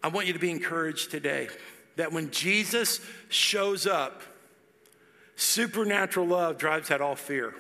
I 0.04 0.10
want 0.10 0.28
you 0.28 0.34
to 0.34 0.40
be 0.40 0.52
encouraged 0.52 1.12
today 1.12 1.50
that 1.96 2.12
when 2.12 2.32
Jesus 2.32 3.00
shows 3.30 3.88
up, 3.88 4.22
supernatural 5.36 6.28
love 6.28 6.58
drives 6.58 6.92
out 6.92 7.02
all 7.02 7.16
fear. 7.16 7.54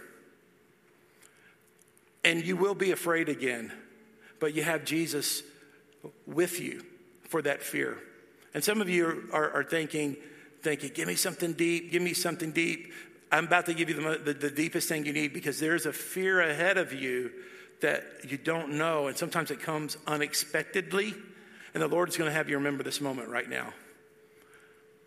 And 2.23 2.43
you 2.43 2.57
will 2.57 2.75
be 2.75 2.91
afraid 2.91 3.29
again, 3.29 3.71
but 4.39 4.53
you 4.53 4.63
have 4.63 4.83
Jesus 4.83 5.43
with 6.25 6.59
you 6.59 6.83
for 7.29 7.41
that 7.41 7.61
fear. 7.61 7.97
And 8.53 8.63
some 8.63 8.81
of 8.81 8.89
you 8.89 9.29
are, 9.31 9.51
are 9.51 9.63
thinking, 9.63 10.17
thinking, 10.61 10.91
give 10.93 11.07
me 11.07 11.15
something 11.15 11.53
deep, 11.53 11.91
give 11.91 12.01
me 12.01 12.13
something 12.13 12.51
deep. 12.51 12.91
I'm 13.31 13.45
about 13.45 13.65
to 13.65 13.73
give 13.73 13.89
you 13.89 13.95
the, 13.95 14.17
the, 14.17 14.33
the 14.33 14.51
deepest 14.51 14.87
thing 14.87 15.05
you 15.05 15.13
need 15.13 15.33
because 15.33 15.59
there's 15.59 15.85
a 15.85 15.93
fear 15.93 16.41
ahead 16.41 16.77
of 16.77 16.93
you 16.93 17.31
that 17.81 18.03
you 18.27 18.37
don't 18.37 18.73
know. 18.73 19.07
And 19.07 19.17
sometimes 19.17 19.51
it 19.51 19.61
comes 19.61 19.97
unexpectedly. 20.07 21.13
And 21.73 21.83
the 21.83 21.87
Lord 21.87 22.09
is 22.09 22.17
going 22.17 22.29
to 22.29 22.33
have 22.33 22.49
you 22.49 22.57
remember 22.57 22.83
this 22.83 23.01
moment 23.01 23.29
right 23.29 23.49
now. 23.49 23.73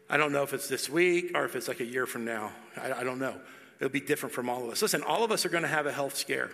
I 0.08 0.16
don't 0.16 0.32
know 0.32 0.42
if 0.42 0.52
it's 0.52 0.68
this 0.68 0.90
week 0.90 1.32
or 1.34 1.44
if 1.44 1.56
it's 1.56 1.68
like 1.68 1.80
a 1.80 1.84
year 1.84 2.06
from 2.06 2.24
now. 2.24 2.52
I, 2.76 2.92
I 2.92 3.04
don't 3.04 3.18
know. 3.18 3.40
It'll 3.78 3.90
be 3.90 4.00
different 4.00 4.34
from 4.34 4.50
all 4.50 4.64
of 4.64 4.70
us. 4.70 4.82
Listen, 4.82 5.02
all 5.02 5.24
of 5.24 5.32
us 5.32 5.46
are 5.46 5.48
going 5.48 5.62
to 5.62 5.68
have 5.68 5.86
a 5.86 5.92
health 5.92 6.16
scare. 6.16 6.50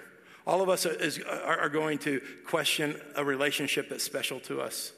All 0.46 0.62
of 0.62 0.68
us 0.68 0.87
is, 0.87 1.18
are 1.18 1.68
going 1.68 1.99
to 2.00 2.20
question 2.46 3.00
a 3.16 3.25
relationship 3.25 3.88
that's 3.88 4.04
special 4.04 4.38
to 4.40 4.61
us. 4.61 4.92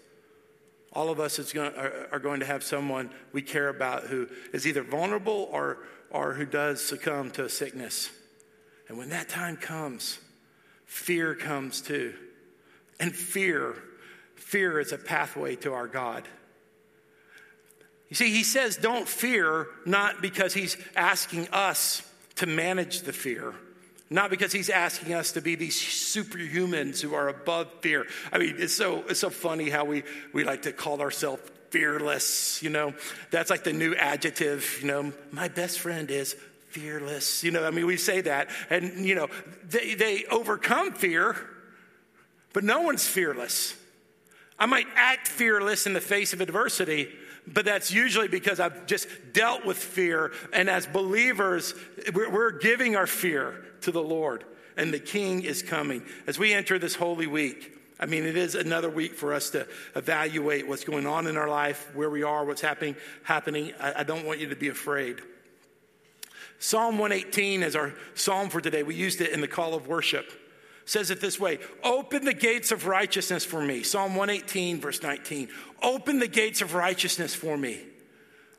All 0.92 1.10
of 1.10 1.20
us 1.20 1.52
going, 1.52 1.74
are, 1.74 2.08
are 2.12 2.18
going 2.18 2.40
to 2.40 2.46
have 2.46 2.62
someone 2.62 3.10
we 3.32 3.42
care 3.42 3.68
about 3.68 4.04
who 4.04 4.28
is 4.52 4.66
either 4.66 4.82
vulnerable 4.82 5.48
or, 5.52 5.78
or 6.10 6.34
who 6.34 6.46
does 6.46 6.84
succumb 6.84 7.30
to 7.32 7.44
a 7.44 7.48
sickness. 7.48 8.10
And 8.88 8.96
when 8.96 9.10
that 9.10 9.28
time 9.28 9.56
comes, 9.56 10.18
fear 10.86 11.34
comes 11.34 11.82
too. 11.82 12.14
And 12.98 13.14
fear, 13.14 13.76
fear 14.34 14.80
is 14.80 14.92
a 14.92 14.98
pathway 14.98 15.56
to 15.56 15.74
our 15.74 15.86
God. 15.86 16.26
You 18.08 18.16
see, 18.16 18.30
he 18.30 18.42
says, 18.42 18.76
don't 18.78 19.06
fear, 19.06 19.66
not 19.84 20.22
because 20.22 20.54
he's 20.54 20.78
asking 20.96 21.48
us 21.52 22.02
to 22.36 22.46
manage 22.46 23.02
the 23.02 23.12
fear, 23.12 23.54
not 24.10 24.30
because 24.30 24.52
he's 24.52 24.70
asking 24.70 25.14
us 25.14 25.32
to 25.32 25.40
be 25.40 25.54
these 25.54 25.76
superhumans 25.76 27.00
who 27.00 27.14
are 27.14 27.28
above 27.28 27.70
fear. 27.80 28.06
I 28.32 28.38
mean, 28.38 28.56
it's 28.58 28.74
so, 28.74 29.04
it's 29.08 29.20
so 29.20 29.30
funny 29.30 29.68
how 29.68 29.84
we, 29.84 30.02
we 30.32 30.44
like 30.44 30.62
to 30.62 30.72
call 30.72 31.00
ourselves 31.00 31.42
fearless, 31.70 32.62
you 32.62 32.70
know? 32.70 32.94
That's 33.30 33.50
like 33.50 33.64
the 33.64 33.72
new 33.72 33.94
adjective, 33.94 34.78
you 34.80 34.88
know? 34.88 35.12
My 35.30 35.48
best 35.48 35.80
friend 35.80 36.10
is 36.10 36.34
fearless. 36.70 37.44
You 37.44 37.50
know, 37.50 37.66
I 37.66 37.70
mean, 37.70 37.86
we 37.86 37.96
say 37.96 38.22
that, 38.22 38.48
and, 38.70 39.04
you 39.04 39.14
know, 39.14 39.28
they, 39.68 39.94
they 39.94 40.24
overcome 40.30 40.92
fear, 40.92 41.36
but 42.52 42.64
no 42.64 42.80
one's 42.80 43.06
fearless. 43.06 43.76
I 44.58 44.66
might 44.66 44.86
act 44.96 45.28
fearless 45.28 45.86
in 45.86 45.92
the 45.92 46.00
face 46.00 46.32
of 46.32 46.40
adversity, 46.40 47.08
but 47.52 47.64
that's 47.64 47.90
usually 47.90 48.28
because 48.28 48.60
I've 48.60 48.86
just 48.86 49.08
dealt 49.32 49.64
with 49.64 49.76
fear. 49.76 50.32
And 50.52 50.68
as 50.68 50.86
believers, 50.86 51.74
we're, 52.14 52.52
giving 52.52 52.96
our 52.96 53.06
fear 53.06 53.64
to 53.82 53.92
the 53.92 54.02
Lord, 54.02 54.44
and 54.76 54.92
the 54.92 54.98
King 54.98 55.42
is 55.42 55.62
coming. 55.62 56.02
As 56.26 56.38
we 56.38 56.52
enter 56.52 56.78
this 56.78 56.94
holy 56.94 57.26
week, 57.26 57.78
I 58.00 58.06
mean, 58.06 58.24
it 58.24 58.36
is 58.36 58.54
another 58.54 58.88
week 58.88 59.14
for 59.14 59.32
us 59.32 59.50
to 59.50 59.66
evaluate 59.96 60.68
what's 60.68 60.84
going 60.84 61.06
on 61.06 61.26
in 61.26 61.36
our 61.36 61.48
life, 61.48 61.90
where 61.94 62.10
we 62.10 62.22
are, 62.22 62.44
what's 62.44 62.60
happening. 62.60 62.96
Happening. 63.24 63.72
I, 63.80 64.00
I 64.00 64.02
don't 64.04 64.24
want 64.24 64.38
you 64.40 64.48
to 64.48 64.56
be 64.56 64.68
afraid. 64.68 65.20
Psalm 66.60 66.98
118 66.98 67.62
is 67.62 67.76
our 67.76 67.94
psalm 68.14 68.50
for 68.50 68.60
today. 68.60 68.82
We 68.82 68.94
used 68.94 69.20
it 69.20 69.32
in 69.32 69.40
the 69.40 69.48
call 69.48 69.74
of 69.74 69.86
worship. 69.86 70.32
Says 70.88 71.10
it 71.10 71.20
this 71.20 71.38
way 71.38 71.58
Open 71.84 72.24
the 72.24 72.32
gates 72.32 72.72
of 72.72 72.86
righteousness 72.86 73.44
for 73.44 73.60
me. 73.60 73.82
Psalm 73.82 74.14
118, 74.14 74.80
verse 74.80 75.02
19. 75.02 75.50
Open 75.82 76.18
the 76.18 76.26
gates 76.26 76.62
of 76.62 76.72
righteousness 76.72 77.34
for 77.34 77.58
me. 77.58 77.80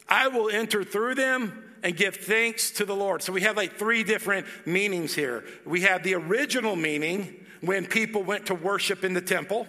I 0.07 0.27
will 0.27 0.47
enter 0.47 0.83
through 0.83 1.15
them 1.15 1.63
and 1.81 1.97
give 1.97 2.17
thanks 2.17 2.69
to 2.71 2.85
the 2.85 2.95
Lord. 2.95 3.23
So 3.23 3.33
we 3.33 3.41
have 3.41 3.57
like 3.57 3.77
three 3.77 4.03
different 4.03 4.45
meanings 4.67 5.15
here. 5.15 5.43
We 5.65 5.81
have 5.81 6.03
the 6.03 6.13
original 6.13 6.75
meaning 6.75 7.47
when 7.61 7.87
people 7.87 8.21
went 8.21 8.45
to 8.45 8.53
worship 8.53 9.03
in 9.03 9.15
the 9.15 9.21
temple. 9.21 9.65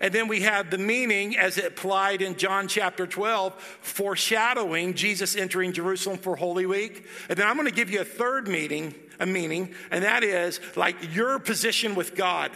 And 0.00 0.12
then 0.12 0.28
we 0.28 0.40
have 0.42 0.70
the 0.70 0.78
meaning 0.78 1.36
as 1.36 1.58
it 1.58 1.64
applied 1.64 2.22
in 2.22 2.36
John 2.36 2.68
chapter 2.68 3.06
12, 3.06 3.60
foreshadowing 3.80 4.94
Jesus 4.94 5.36
entering 5.36 5.72
Jerusalem 5.72 6.18
for 6.18 6.36
Holy 6.36 6.66
Week. 6.66 7.06
And 7.28 7.38
then 7.38 7.46
I'm 7.46 7.56
going 7.56 7.68
to 7.68 7.74
give 7.74 7.90
you 7.90 8.00
a 8.00 8.04
third 8.04 8.48
meaning, 8.48 8.94
a 9.20 9.26
meaning, 9.26 9.74
and 9.90 10.04
that 10.04 10.24
is 10.24 10.60
like 10.76 11.14
your 11.14 11.38
position 11.38 11.94
with 11.94 12.14
God 12.14 12.50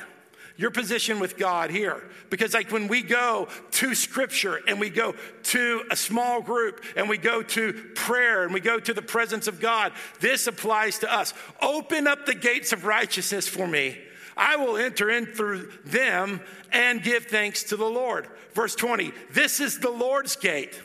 your 0.59 0.73
position 0.73 1.21
with 1.21 1.39
God 1.39 1.71
here. 1.71 2.03
Because, 2.31 2.53
like, 2.53 2.71
when 2.71 2.89
we 2.89 3.01
go 3.01 3.49
to 3.71 3.95
scripture 3.95 4.61
and 4.67 4.79
we 4.79 4.91
go 4.91 5.15
to 5.45 5.83
a 5.91 5.97
small 5.97 6.43
group 6.43 6.85
and 6.97 7.09
we 7.09 7.17
go 7.17 7.43
to 7.43 7.73
prayer 7.95 8.43
and 8.43 8.53
we 8.53 8.61
go 8.61 8.79
to 8.79 8.93
the 8.93 9.01
presence 9.01 9.47
of 9.47 9.61
God, 9.61 9.93
this 10.21 10.49
applies 10.49 10.99
to 10.99 11.13
us. 11.13 11.33
Open 11.63 12.09
up 12.09 12.27
the 12.27 12.35
gates 12.35 12.73
of 12.73 12.85
righteousness 12.85 13.49
for 13.49 13.67
me. 13.67 13.97
I 14.39 14.57
will 14.57 14.77
enter 14.77 15.11
in 15.11 15.27
through 15.27 15.73
them 15.85 16.41
and 16.73 17.03
give 17.03 17.27
thanks 17.27 17.65
to 17.65 17.77
the 17.77 17.85
Lord. 17.85 18.29
Verse 18.55 18.75
20 18.75 19.13
This 19.33 19.61
is 19.61 19.81
the 19.81 19.91
Lord's 19.91 20.37
gate. 20.37 20.81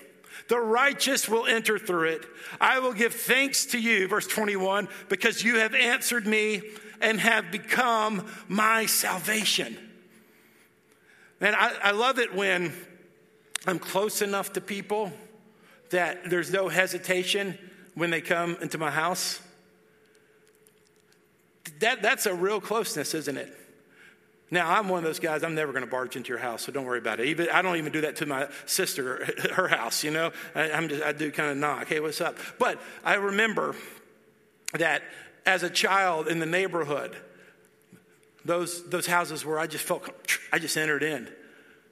The 0.50 0.60
righteous 0.60 1.30
will 1.30 1.46
enter 1.46 1.80
through 1.80 2.10
it. 2.10 2.26
I 2.60 2.80
will 2.80 2.94
give 2.94 3.14
thanks 3.14 3.68
to 3.68 3.80
you, 3.80 4.08
verse 4.10 4.28
21, 4.28 4.90
because 5.08 5.42
you 5.42 5.60
have 5.60 5.74
answered 5.74 6.28
me 6.28 6.62
and 7.00 7.20
have 7.20 7.50
become 7.52 8.28
my 8.50 8.86
salvation. 8.86 9.78
And 11.40 11.56
I, 11.56 11.72
I 11.82 11.92
love 11.92 12.20
it 12.20 12.34
when 12.36 12.74
I'm 13.66 13.80
close 13.80 14.22
enough 14.22 14.54
to 14.54 14.62
people 14.62 15.14
that 15.92 16.30
there's 16.30 16.52
no 16.52 16.68
hesitation 16.68 17.58
when 17.94 18.10
they 18.10 18.22
come 18.22 18.58
into 18.62 18.78
my 18.78 18.92
house. 18.92 19.40
That, 21.84 22.02
that's 22.02 22.26
a 22.28 22.34
real 22.34 22.62
closeness, 22.62 23.14
isn't 23.14 23.36
it? 23.36 23.54
Now, 24.50 24.72
I'm 24.72 24.88
one 24.88 25.00
of 25.00 25.04
those 25.04 25.20
guys, 25.20 25.44
I'm 25.44 25.54
never 25.54 25.74
going 25.74 25.84
to 25.84 25.92
barge 25.92 26.16
into 26.16 26.30
your 26.30 26.38
house, 26.38 26.62
so 26.62 26.72
don't 26.72 26.86
worry 26.86 27.00
about 27.00 27.20
it. 27.20 27.28
Even, 27.28 27.50
I 27.50 27.62
don't 27.62 27.76
even 27.76 27.92
do 27.92 28.02
that 28.02 28.16
to 28.18 28.26
my 28.26 28.48
sister, 28.66 29.28
her 29.52 29.68
house, 29.68 30.02
you 30.02 30.12
know? 30.12 30.32
I, 30.56 30.88
just, 30.88 31.04
I 31.04 31.12
do 31.12 31.30
kind 31.30 31.52
of 31.52 31.58
knock, 31.58 31.88
hey, 31.88 32.00
what's 32.00 32.22
up? 32.22 32.38
But 32.58 32.80
I 33.04 33.16
remember 33.16 33.76
that 34.72 35.04
as 35.46 35.64
a 35.64 35.70
child 35.70 36.30
in 36.30 36.40
the 36.40 36.46
neighborhood, 36.46 37.18
those, 38.46 38.88
those 38.88 39.06
houses 39.06 39.46
where 39.46 39.60
I 39.60 39.68
just 39.68 39.84
felt, 39.84 40.10
I 40.54 40.60
just 40.60 40.78
entered 40.78 41.04
in. 41.04 41.28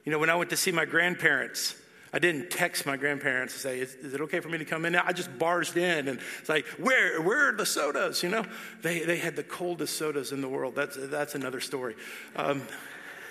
You 0.06 0.12
know, 0.12 0.18
when 0.18 0.30
I 0.30 0.36
went 0.36 0.48
to 0.50 0.56
see 0.56 0.72
my 0.72 0.86
grandparents, 0.86 1.74
I 2.12 2.18
didn't 2.18 2.50
text 2.50 2.84
my 2.84 2.96
grandparents 2.96 3.54
and 3.54 3.62
say, 3.62 3.80
is, 3.80 3.94
is, 3.94 4.12
it 4.12 4.20
okay 4.22 4.40
for 4.40 4.48
me 4.48 4.58
to 4.58 4.64
come 4.64 4.84
in? 4.84 4.94
I 4.94 5.12
just 5.12 5.38
barged 5.38 5.76
in 5.76 6.08
and 6.08 6.20
it's 6.40 6.48
like, 6.48 6.66
where, 6.78 7.20
where 7.22 7.48
are 7.48 7.56
the 7.56 7.64
sodas? 7.64 8.22
You 8.22 8.28
know, 8.28 8.44
they, 8.82 9.00
they 9.00 9.16
had 9.16 9.34
the 9.34 9.42
coldest 9.42 9.96
sodas 9.96 10.30
in 10.30 10.42
the 10.42 10.48
world. 10.48 10.74
That's, 10.74 10.96
that's 10.96 11.34
another 11.34 11.60
story. 11.60 11.96
Um, 12.36 12.62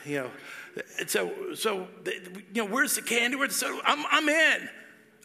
you 0.04 0.22
know, 0.22 0.32
so, 1.06 1.32
so, 1.54 1.88
you 2.06 2.64
know, 2.64 2.66
where's 2.66 2.96
the 2.96 3.04
candy? 3.04 3.36
Where's 3.36 3.52
the 3.52 3.68
soda? 3.68 3.82
I'm, 3.86 4.04
I'm 4.10 4.28
in. 4.28 4.70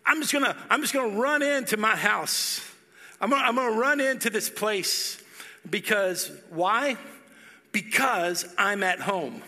I'm 0.05 0.21
just 0.21 0.33
gonna, 0.33 0.57
I'm 0.69 0.83
just 0.83 0.93
gonna 0.93 1.19
run 1.19 1.43
into 1.43 1.77
my 1.77 1.97
house 1.97 2.61
I'm 3.21 3.31
gonna, 3.31 3.43
I'm 3.43 3.55
gonna 3.55 3.79
run 3.79 4.01
into 4.01 4.31
this 4.31 4.51
place 4.51 5.23
because 5.69 6.31
why? 6.51 6.97
Because 7.73 8.47
I'm 8.59 8.83
at 8.83 9.01
home. 9.01 9.43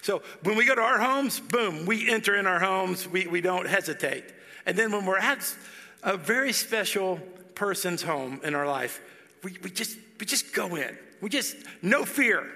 So 0.00 0.22
when 0.42 0.56
we 0.56 0.64
go 0.64 0.74
to 0.74 0.80
our 0.80 0.98
homes, 0.98 1.40
boom, 1.40 1.86
we 1.86 2.10
enter 2.10 2.34
in 2.34 2.46
our 2.46 2.58
homes, 2.58 3.06
we, 3.06 3.26
we 3.26 3.40
don't 3.40 3.66
hesitate. 3.66 4.24
And 4.66 4.76
then 4.76 4.92
when 4.92 5.04
we're 5.06 5.18
at 5.18 5.54
a 6.02 6.16
very 6.16 6.52
special 6.52 7.20
person's 7.54 8.02
home 8.02 8.40
in 8.42 8.54
our 8.54 8.66
life, 8.66 9.00
we, 9.42 9.56
we, 9.62 9.70
just, 9.70 9.98
we 10.18 10.26
just 10.26 10.54
go 10.54 10.76
in. 10.76 10.96
We 11.20 11.28
just, 11.28 11.56
no 11.82 12.04
fear. 12.04 12.50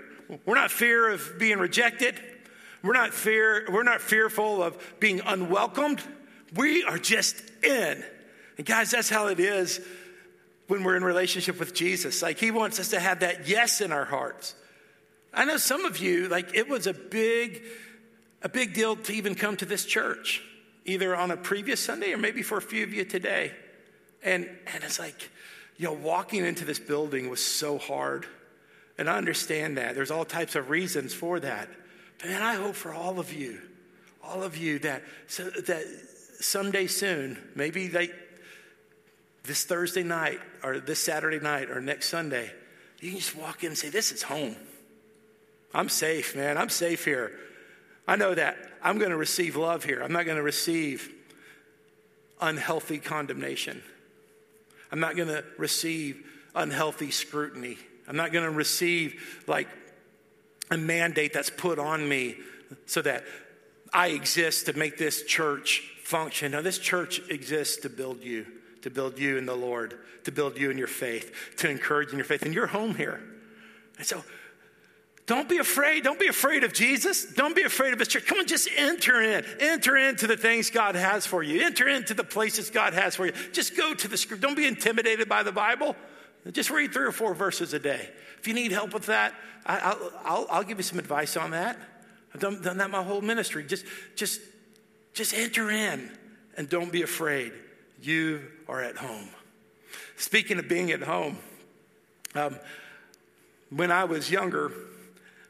We're 0.45 0.55
not 0.55 0.71
fear 0.71 1.11
of 1.11 1.39
being 1.39 1.59
rejected. 1.59 2.21
We're 2.83 2.95
not 2.95 3.13
fear, 3.13 3.67
we're 3.71 3.83
not 3.83 4.01
fearful 4.01 4.63
of 4.63 4.77
being 5.01 5.21
unwelcomed. 5.21 6.03
We 6.55 6.85
are 6.85 6.99
just 6.99 7.37
in. 7.65 8.05
And 8.57 8.67
guys, 8.67 8.91
that's 8.91 9.09
how 9.09 9.27
it 9.27 9.41
is 9.41 9.81
when 10.69 10.85
we're 10.85 10.97
in 10.97 11.05
relationship 11.05 11.59
with 11.59 11.75
Jesus. 11.75 12.23
Like 12.23 12.39
he 12.39 12.51
wants 12.51 12.79
us 12.81 12.91
to 12.91 13.01
have 13.01 13.21
that 13.21 13.49
yes 13.49 13.81
in 13.81 13.93
our 13.93 14.05
hearts. 14.05 14.55
I 15.37 15.45
know 15.45 15.59
some 15.59 15.85
of 15.85 15.99
you, 15.99 16.29
like 16.29 16.55
it 16.55 16.67
was 16.67 16.87
a 16.87 16.95
big, 16.95 17.63
a 18.43 18.49
big 18.49 18.73
deal 18.73 18.97
to 18.97 19.13
even 19.13 19.35
come 19.35 19.57
to 19.59 19.67
this 19.67 19.85
church, 19.85 20.43
either 20.87 21.15
on 21.15 21.31
a 21.31 21.37
previous 21.37 21.79
Sunday 21.79 22.13
or 22.13 22.17
maybe 22.17 22.43
for 22.43 22.57
a 22.57 22.63
few 22.63 22.83
of 22.83 22.95
you 22.95 23.05
today. 23.05 23.53
And 24.25 24.49
and 24.73 24.83
it's 24.83 24.99
like, 24.99 25.31
you 25.77 25.85
know, 25.85 25.93
walking 25.93 26.45
into 26.47 26.65
this 26.65 26.79
building 26.79 27.29
was 27.29 27.45
so 27.45 27.77
hard. 27.77 28.27
And 28.97 29.11
I 29.11 29.19
understand 29.19 29.77
that. 29.77 29.95
There's 29.95 30.11
all 30.11 30.25
types 30.25 30.55
of 30.55 30.71
reasons 30.71 31.13
for 31.13 31.39
that. 31.39 31.69
But 32.19 32.31
man, 32.31 32.43
I 32.43 32.55
hope 32.55 32.75
for 32.75 32.95
all 32.95 33.21
of 33.21 33.31
you, 33.31 33.61
all 34.25 34.43
of 34.43 34.57
you 34.57 34.79
that 34.81 35.03
so 35.27 35.51
that 35.51 35.85
someday 36.41 36.87
soon, 36.87 37.39
maybe 37.55 37.91
like 37.91 38.15
this 39.45 39.65
Thursday 39.65 40.03
night 40.03 40.41
or 40.63 40.81
this 40.81 40.99
Saturday 40.99 41.41
night 41.41 41.69
or 41.69 41.83
next 41.83 42.09
Sunday, 42.09 42.51
you 43.01 43.11
can 43.11 43.19
just 43.19 43.37
walk 43.37 43.65
in 43.65 43.69
and 43.69 43.79
say, 43.79 43.91
This 43.91 44.13
is 44.13 44.23
home. 44.23 44.57
I'm 45.77 45.91
safe, 45.91 46.35
man. 46.35 46.57
I'm 46.57 46.71
safe 46.71 47.05
here. 47.05 47.33
I 48.09 48.17
know 48.17 48.35
that. 48.35 48.57
I'm 48.83 48.97
going 48.97 49.11
to 49.11 49.17
receive 49.17 49.57
love 49.57 49.85
here. 49.85 50.03
I'm 50.03 50.13
not 50.13 50.25
going 50.25 50.39
to 50.39 50.43
receive 50.43 51.13
unhealthy 52.41 52.99
condemnation. 52.99 53.83
I'm 54.91 55.01
not 55.01 55.17
going 55.17 55.29
to 55.29 55.45
receive 55.59 56.25
unhealthy 56.55 57.11
scrutiny. 57.11 57.77
I'm 58.09 58.17
not 58.17 58.33
going 58.33 58.47
to 58.47 58.51
receive 58.51 59.45
like 59.47 59.69
a 60.71 60.79
mandate 60.79 61.35
that's 61.35 61.51
put 61.51 61.79
on 61.79 62.09
me 62.09 62.37
so 62.87 63.03
that 63.03 63.25
I 63.93 64.09
exist 64.09 64.67
to 64.67 64.73
make 64.73 64.97
this 64.97 65.25
church 65.25 65.83
function. 66.03 66.53
Now, 66.53 66.63
this 66.63 66.79
church 66.79 67.21
exists 67.29 67.83
to 67.83 67.91
build 67.91 68.23
you, 68.23 68.47
to 68.81 68.89
build 68.89 69.19
you 69.19 69.37
in 69.37 69.45
the 69.45 69.55
Lord, 69.55 69.99
to 70.25 70.33
build 70.33 70.59
you 70.59 70.71
in 70.71 70.79
your 70.79 70.87
faith, 70.87 71.35
to 71.59 71.69
encourage 71.69 72.13
in 72.13 72.17
your 72.17 72.25
faith. 72.25 72.43
And 72.43 72.55
you're 72.55 72.67
home 72.67 72.95
here. 72.95 73.21
And 73.99 74.07
so, 74.07 74.25
don't 75.27 75.49
be 75.49 75.59
afraid. 75.59 76.05
Don't 76.05 76.21
be 76.21 76.29
afraid 76.29 76.63
of 76.63 76.73
Jesus. 76.73 77.25
Don't 77.25 77.57
be 77.57 77.63
afraid 77.63 77.93
of 77.93 77.99
his 77.99 78.07
church. 78.07 78.27
Come 78.27 78.39
on, 78.39 78.47
just 78.47 78.69
enter 78.77 79.21
in. 79.21 79.45
Enter 79.59 79.97
into 79.97 80.29
the 80.29 80.37
things 80.37 80.71
God 80.71 80.95
has 80.95 81.27
for 81.27 81.43
you. 81.43 81.63
Enter 81.63 81.89
into 81.89 82.15
the 82.15 82.23
places 82.23 82.71
God 82.71 82.95
has 82.95 83.17
for 83.17 83.27
you. 83.27 83.33
Just 83.53 83.77
go 83.77 83.93
to 83.93 84.07
the 84.07 84.17
script. 84.17 84.41
Don't 84.41 84.55
be 84.55 84.67
intimidated 84.67 85.29
by 85.29 85.43
the 85.43 85.51
Bible. 85.51 85.97
Just 86.53 86.71
read 86.71 86.93
three 86.93 87.07
or 87.07 87.13
four 87.13 87.35
verses 87.35 87.75
a 87.75 87.81
day. 87.81 88.09
If 88.39 88.47
you 88.47 88.55
need 88.55 88.71
help 88.71 88.95
with 88.95 89.07
that, 89.07 89.35
I, 89.67 89.97
will 90.53 90.63
give 90.63 90.79
you 90.79 90.85
some 90.85 91.01
advice 91.01 91.37
on 91.37 91.51
that. 91.51 91.77
I've 92.33 92.41
done, 92.41 92.63
done 92.63 92.79
that 92.79 92.91
my 92.91 93.03
whole 93.03 93.21
ministry. 93.21 93.65
Just, 93.65 93.85
just, 94.15 94.41
just 95.13 95.35
enter 95.35 95.71
in 95.71 96.09
and 96.57 96.69
don't 96.69 96.93
be 96.93 97.03
afraid. 97.03 97.53
You 98.01 98.43
are 98.69 98.81
at 98.81 98.97
home. 98.97 99.29
Speaking 100.17 100.61
of 100.61 100.69
being 100.69 100.93
at 100.93 101.03
home, 101.03 101.39
um, 102.37 102.61
when 103.71 103.91
I 103.91 104.05
was 104.05 104.31
younger, 104.31 104.73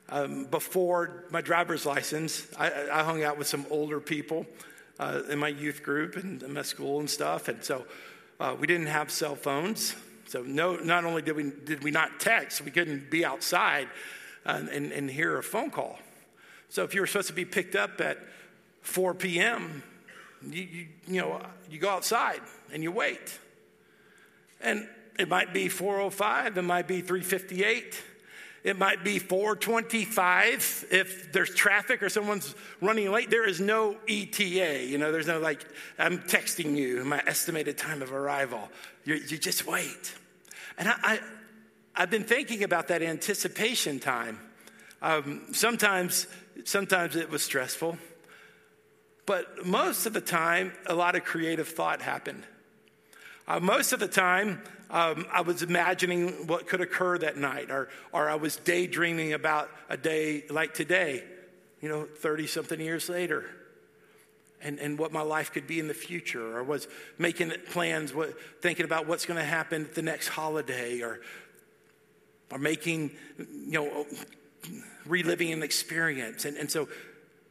um, 0.09 0.45
before 0.45 1.25
my 1.31 1.41
driver's 1.41 1.85
license, 1.85 2.47
I, 2.59 2.71
I, 2.93 3.03
hung 3.03 3.25
out 3.25 3.39
with 3.39 3.49
some 3.49 3.67
older 3.71 4.01
people 4.01 4.47
uh, 5.01 5.23
in 5.29 5.39
my 5.39 5.49
youth 5.49 5.83
group 5.83 6.17
and 6.17 6.43
in 6.43 6.53
my 6.53 6.63
school 6.63 7.01
and 7.01 7.11
stuff. 7.11 7.49
And 7.49 7.63
so 7.65 7.87
uh, 8.39 8.57
we 8.59 8.69
didn't 8.69 8.87
have 8.87 9.11
cell 9.11 9.35
phones. 9.35 9.97
So 10.29 10.43
no, 10.43 10.77
not 10.77 11.05
only 11.05 11.23
did 11.23 11.35
we, 11.35 11.51
did 11.65 11.83
we 11.83 11.91
not 11.91 12.21
text, 12.21 12.63
we 12.63 12.71
couldn't 12.71 13.11
be 13.11 13.25
outside 13.25 13.89
uh, 14.45 14.63
and, 14.71 14.93
and 14.93 15.11
hear 15.11 15.39
a 15.39 15.43
phone 15.43 15.71
call. 15.71 15.99
So 16.69 16.85
if 16.85 16.95
you 16.95 17.01
were 17.01 17.07
supposed 17.07 17.29
to 17.29 17.35
be 17.35 17.45
picked 17.45 17.75
up 17.75 18.01
at 18.01 18.19
4 18.83 19.15
p.m., 19.15 19.83
you, 20.49 20.63
you, 20.63 20.87
you, 21.09 21.21
know, 21.21 21.45
you 21.71 21.79
go 21.79 21.91
outside 21.91 22.41
and 22.73 22.83
you 22.83 22.93
wait. 22.93 23.39
And 24.61 24.89
it 25.19 25.29
might 25.29 25.53
be 25.53 25.69
405, 25.69 26.59
it 26.59 26.63
might 26.63 26.87
be 26.87 27.01
358. 27.01 28.03
It 28.67 28.77
might 28.77 29.05
be 29.05 29.21
425 29.21 30.87
if 30.91 31.33
there's 31.33 31.55
traffic 31.55 32.03
or 32.03 32.09
someone's 32.09 32.53
running 32.81 33.13
late. 33.13 33.31
There 33.31 33.49
is 33.49 33.61
no 33.61 33.97
ETA. 34.09 34.85
You 34.87 34.99
know, 34.99 35.13
there's 35.13 35.29
no 35.29 35.39
like, 35.39 35.65
I'm 36.01 36.19
texting 36.19 36.75
you 36.75 37.05
my 37.05 37.23
estimated 37.29 37.79
time 37.79 38.03
of 38.03 38.13
arrival. 38.13 38.69
you 39.05 39.15
you 39.15 39.39
just 39.39 39.69
wait. 39.69 40.17
And 40.79 40.89
I, 40.89 41.21
I, 41.95 42.01
have 42.01 42.11
been 42.11 42.25
thinking 42.25 42.65
about 42.65 42.89
that 42.89 43.03
anticipation 43.03 44.01
time. 44.01 44.41
Um, 45.01 45.47
sometimes, 45.53 46.27
sometimes 46.65 47.15
it 47.15 47.31
was 47.31 47.45
stressful, 47.45 47.97
but 49.27 49.65
most 49.65 50.07
of 50.07 50.13
the 50.13 50.21
time, 50.21 50.73
a 50.87 50.95
lot 50.97 51.15
of 51.15 51.23
creative 51.23 51.69
thought 51.69 52.03
happened. 52.03 52.43
Uh, 53.47 53.61
most 53.61 53.93
of 53.93 54.01
the 54.01 54.09
time, 54.09 54.61
um, 54.91 55.27
I 55.33 55.41
was 55.41 55.63
imagining 55.63 56.47
what 56.47 56.69
could 56.69 56.81
occur 56.81 57.19
that 57.19 57.37
night, 57.37 57.71
or, 57.71 57.89
or 58.13 58.29
I 58.29 58.37
was 58.37 58.57
daydreaming 58.57 59.33
about 59.33 59.69
a 59.89 59.97
day 59.97 60.45
like 60.49 60.75
today, 60.75 61.25
you 61.81 61.89
know, 61.89 62.05
30 62.05 62.47
something 62.47 62.81
years 62.81 63.09
later, 63.09 63.45
and, 64.63 64.79
and 64.79 64.99
what 64.99 65.13
my 65.13 65.23
life 65.23 65.53
could 65.53 65.67
be 65.67 65.81
in 65.81 65.89
the 65.89 65.95
future, 65.95 66.57
or 66.57 66.63
was 66.63 66.87
making 67.19 67.53
plans, 67.71 68.15
what, 68.15 68.35
thinking 68.63 68.85
about 68.85 69.07
what's 69.07 69.27
going 69.27 69.39
to 69.39 69.45
happen 69.45 69.87
at 69.87 69.95
the 69.95 70.03
next 70.03 70.29
holiday, 70.29 71.01
or, 71.03 71.21
or 72.53 72.59
making, 72.59 73.11
you 73.39 73.73
know, 73.73 74.07
reliving 75.05 75.53
an 75.53 75.63
experience. 75.63 76.45
And, 76.45 76.57
and 76.57 76.71
so 76.71 76.89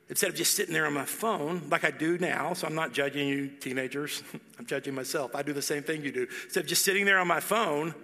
instead 0.09 0.29
of 0.29 0.35
just 0.35 0.55
sitting 0.55 0.73
there 0.73 0.85
on 0.85 0.93
my 0.93 1.05
phone 1.05 1.63
like 1.69 1.83
I 1.83 1.91
do 1.91 2.17
now, 2.17 2.53
so 2.53 2.67
I'm 2.67 2.75
not 2.75 2.93
judging 2.93 3.27
you 3.27 3.47
teenagers, 3.47 4.23
I'm 4.59 4.65
judging 4.65 4.93
myself. 4.93 5.35
I 5.35 5.41
do 5.41 5.53
the 5.53 5.61
same 5.61 5.83
thing 5.83 6.03
you 6.03 6.11
do. 6.11 6.27
Instead 6.45 6.63
of 6.63 6.69
just 6.69 6.85
sitting 6.85 7.05
there 7.05 7.19
on 7.19 7.27
my 7.27 7.39
phone 7.39 7.95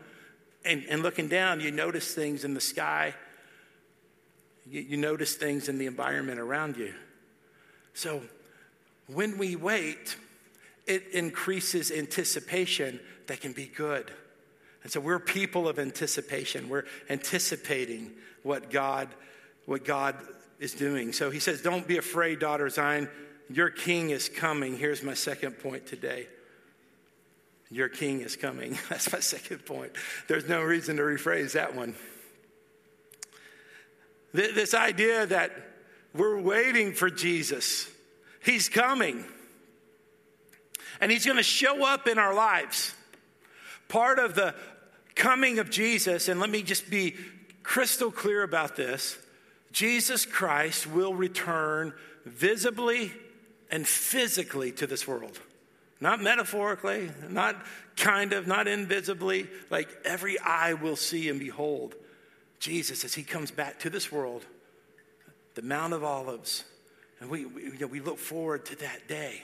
and, 0.66 0.84
and 0.90 1.04
looking 1.04 1.28
down, 1.28 1.60
you 1.60 1.72
notice 1.72 2.14
things 2.14 2.44
in 2.44 2.54
the 2.54 2.62
sky, 2.62 3.14
you, 4.66 4.82
you 4.82 4.98
notice 4.98 5.36
things 5.36 5.70
in 5.70 5.78
the 5.78 5.86
environment 5.86 6.40
around 6.40 6.78
you. 6.78 6.94
So 7.94 8.22
when 9.08 9.38
we 9.38 9.56
wait, 9.56 10.16
it 10.88 11.08
increases 11.14 11.92
anticipation 11.92 13.00
that 13.28 13.42
can 13.42 13.54
be 13.54 13.66
good. 13.66 14.12
And 14.84 14.92
so 14.92 15.00
we're 15.00 15.20
people 15.20 15.68
of 15.68 15.78
anticipation. 15.78 16.70
We're 16.70 16.86
anticipating 17.10 18.12
what 18.44 18.72
God, 18.72 19.10
what 19.66 19.86
God 19.86 20.16
is 20.62 20.74
doing. 20.74 21.12
So 21.12 21.30
he 21.32 21.40
says, 21.40 21.62
Don't 21.62 21.86
be 21.86 21.98
afraid, 21.98 22.40
daughter 22.40 22.70
Zion. 22.70 23.10
Your 23.50 23.70
king 23.70 24.12
is 24.12 24.30
coming. 24.30 24.78
Here's 24.78 25.04
my 25.04 25.16
second 25.16 25.60
point 25.60 25.88
today. 25.88 26.28
Your 27.70 27.90
king 27.90 28.22
is 28.22 28.38
coming. 28.38 28.78
That's 28.90 29.12
my 29.12 29.20
second 29.20 29.66
point. 29.66 29.92
There's 30.30 30.48
no 30.48 30.62
reason 30.62 30.96
to 30.98 31.04
rephrase 31.04 31.54
that 31.54 31.76
one. 31.76 31.96
This 34.34 34.74
idea 34.74 35.26
that 35.26 35.52
we're 36.14 36.40
waiting 36.40 36.94
for 36.94 37.10
Jesus, 37.10 37.90
he's 38.42 38.70
coming. 38.70 39.26
And 41.02 41.12
he's 41.12 41.26
going 41.26 41.38
to 41.38 41.44
show 41.44 41.86
up 41.86 42.08
in 42.08 42.18
our 42.18 42.34
lives. 42.34 42.94
Part 43.90 44.20
of 44.20 44.36
the 44.36 44.54
coming 45.16 45.60
of 45.60 45.70
Jesus, 45.70 46.30
and 46.30 46.40
let 46.40 46.50
me 46.50 46.62
just 46.62 46.90
be 46.90 47.16
crystal 47.64 48.12
clear 48.12 48.44
about 48.44 48.76
this 48.76 49.18
Jesus 49.72 50.26
Christ 50.26 50.88
will 50.88 51.14
return 51.14 51.94
visibly 52.26 53.12
and 53.70 53.88
physically 53.88 54.72
to 54.74 54.88
this 54.88 55.08
world. 55.08 55.40
Not 56.00 56.22
metaphorically, 56.22 57.12
not 57.30 57.56
kind 57.96 58.34
of, 58.34 58.48
not 58.48 58.68
invisibly. 58.68 59.48
Like 59.70 59.90
every 60.04 60.40
eye 60.40 60.74
will 60.74 60.96
see 60.96 61.30
and 61.30 61.40
behold 61.40 61.96
Jesus 62.60 63.06
as 63.06 63.14
he 63.14 63.24
comes 63.24 63.52
back 63.52 63.80
to 63.80 63.90
this 63.90 64.12
world, 64.12 64.46
the 65.56 65.62
Mount 65.62 65.94
of 65.94 66.04
Olives. 66.04 66.64
And 67.20 67.30
we, 67.30 67.46
we, 67.46 67.64
you 67.64 67.80
know, 67.80 67.88
we 67.88 68.00
look 68.00 68.18
forward 68.18 68.66
to 68.66 68.76
that 68.78 69.08
day. 69.08 69.44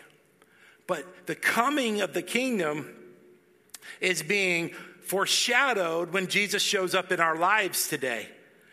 But 0.88 1.28
the 1.28 1.36
coming 1.36 2.02
of 2.02 2.14
the 2.14 2.22
kingdom 2.22 2.96
is 4.02 4.24
being 4.24 4.72
foreshadowed 5.02 6.12
when 6.12 6.28
Jesus 6.28 6.64
shows 6.64 6.96
up 6.96 7.12
in 7.12 7.20
our 7.20 7.38
lives 7.38 7.88
today. 7.88 8.30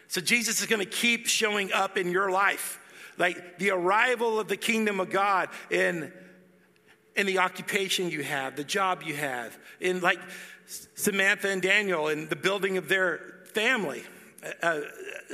So 0.09 0.21
Jesus 0.21 0.61
is 0.61 0.67
going 0.67 0.81
to 0.81 0.91
keep 0.91 1.27
showing 1.27 1.73
up 1.73 1.97
in 1.97 2.11
your 2.11 2.31
life. 2.31 2.81
Like 3.19 3.59
the 3.59 3.71
arrival 3.71 4.41
of 4.41 4.49
the 4.49 4.57
kingdom 4.57 5.01
of 5.01 5.11
God 5.11 5.49
in, 5.71 6.13
in 7.17 7.27
the 7.27 7.39
occupation 7.39 8.11
you 8.11 8.23
have, 8.23 8.57
the 8.57 8.65
job 8.65 9.03
you 9.03 9.15
have, 9.15 9.57
in 9.81 10.01
like 10.01 10.19
Samantha 10.67 11.49
and 11.49 11.63
Daniel 11.63 12.09
in 12.09 12.29
the 12.29 12.37
building 12.37 12.77
of 12.77 12.89
their 12.89 13.21
family. 13.53 14.03
Uh, 14.63 14.81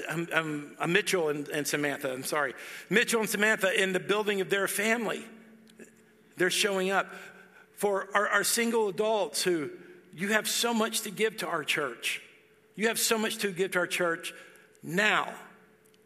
I'm, 0.09 0.29
I'm, 0.35 0.77
I'm 0.79 0.93
Mitchell 0.93 1.31
and, 1.31 1.49
and 1.49 1.67
Samantha, 1.67 2.13
I'm 2.13 2.25
sorry. 2.25 2.55
Mitchell 2.91 3.21
and 3.21 3.29
Samantha 3.29 3.83
in 3.83 3.93
the 3.93 4.01
building 4.01 4.41
of 4.41 4.51
their 4.51 4.69
family. 4.69 5.25
They're 6.37 6.51
showing 6.51 6.91
up. 6.91 7.07
For 7.75 8.09
our, 8.15 8.29
our 8.29 8.45
single 8.45 8.89
adults 8.89 9.43
who, 9.43 9.71
you 10.15 10.29
have 10.29 10.47
so 10.47 10.75
much 10.75 11.01
to 11.03 11.11
give 11.11 11.39
to 11.39 11.47
our 11.47 11.65
church. 11.65 12.21
You 12.77 12.89
have 12.89 12.99
so 12.99 13.17
much 13.17 13.39
to 13.39 13.53
give 13.53 13.71
to 13.71 13.79
our 13.79 13.87
church 13.87 14.35
now, 14.83 15.33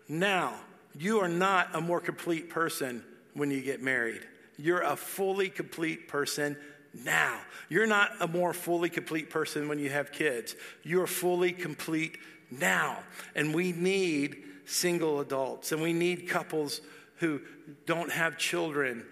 now, 0.08 0.54
you 0.96 1.20
are 1.20 1.28
not 1.28 1.74
a 1.74 1.80
more 1.80 2.00
complete 2.00 2.50
person 2.50 3.02
when 3.34 3.50
you 3.50 3.60
get 3.60 3.82
married. 3.82 4.22
You're 4.58 4.82
a 4.82 4.96
fully 4.96 5.48
complete 5.48 6.08
person 6.08 6.56
now. 6.92 7.40
You're 7.68 7.86
not 7.86 8.12
a 8.20 8.28
more 8.28 8.52
fully 8.52 8.88
complete 8.88 9.30
person 9.30 9.68
when 9.68 9.78
you 9.78 9.90
have 9.90 10.12
kids. 10.12 10.54
You're 10.82 11.06
fully 11.06 11.52
complete 11.52 12.18
now. 12.50 12.98
And 13.34 13.54
we 13.54 13.72
need 13.72 14.44
single 14.66 15.20
adults 15.20 15.72
and 15.72 15.82
we 15.82 15.92
need 15.92 16.28
couples 16.28 16.80
who 17.16 17.40
don't 17.86 18.10
have 18.12 18.38
children 18.38 19.04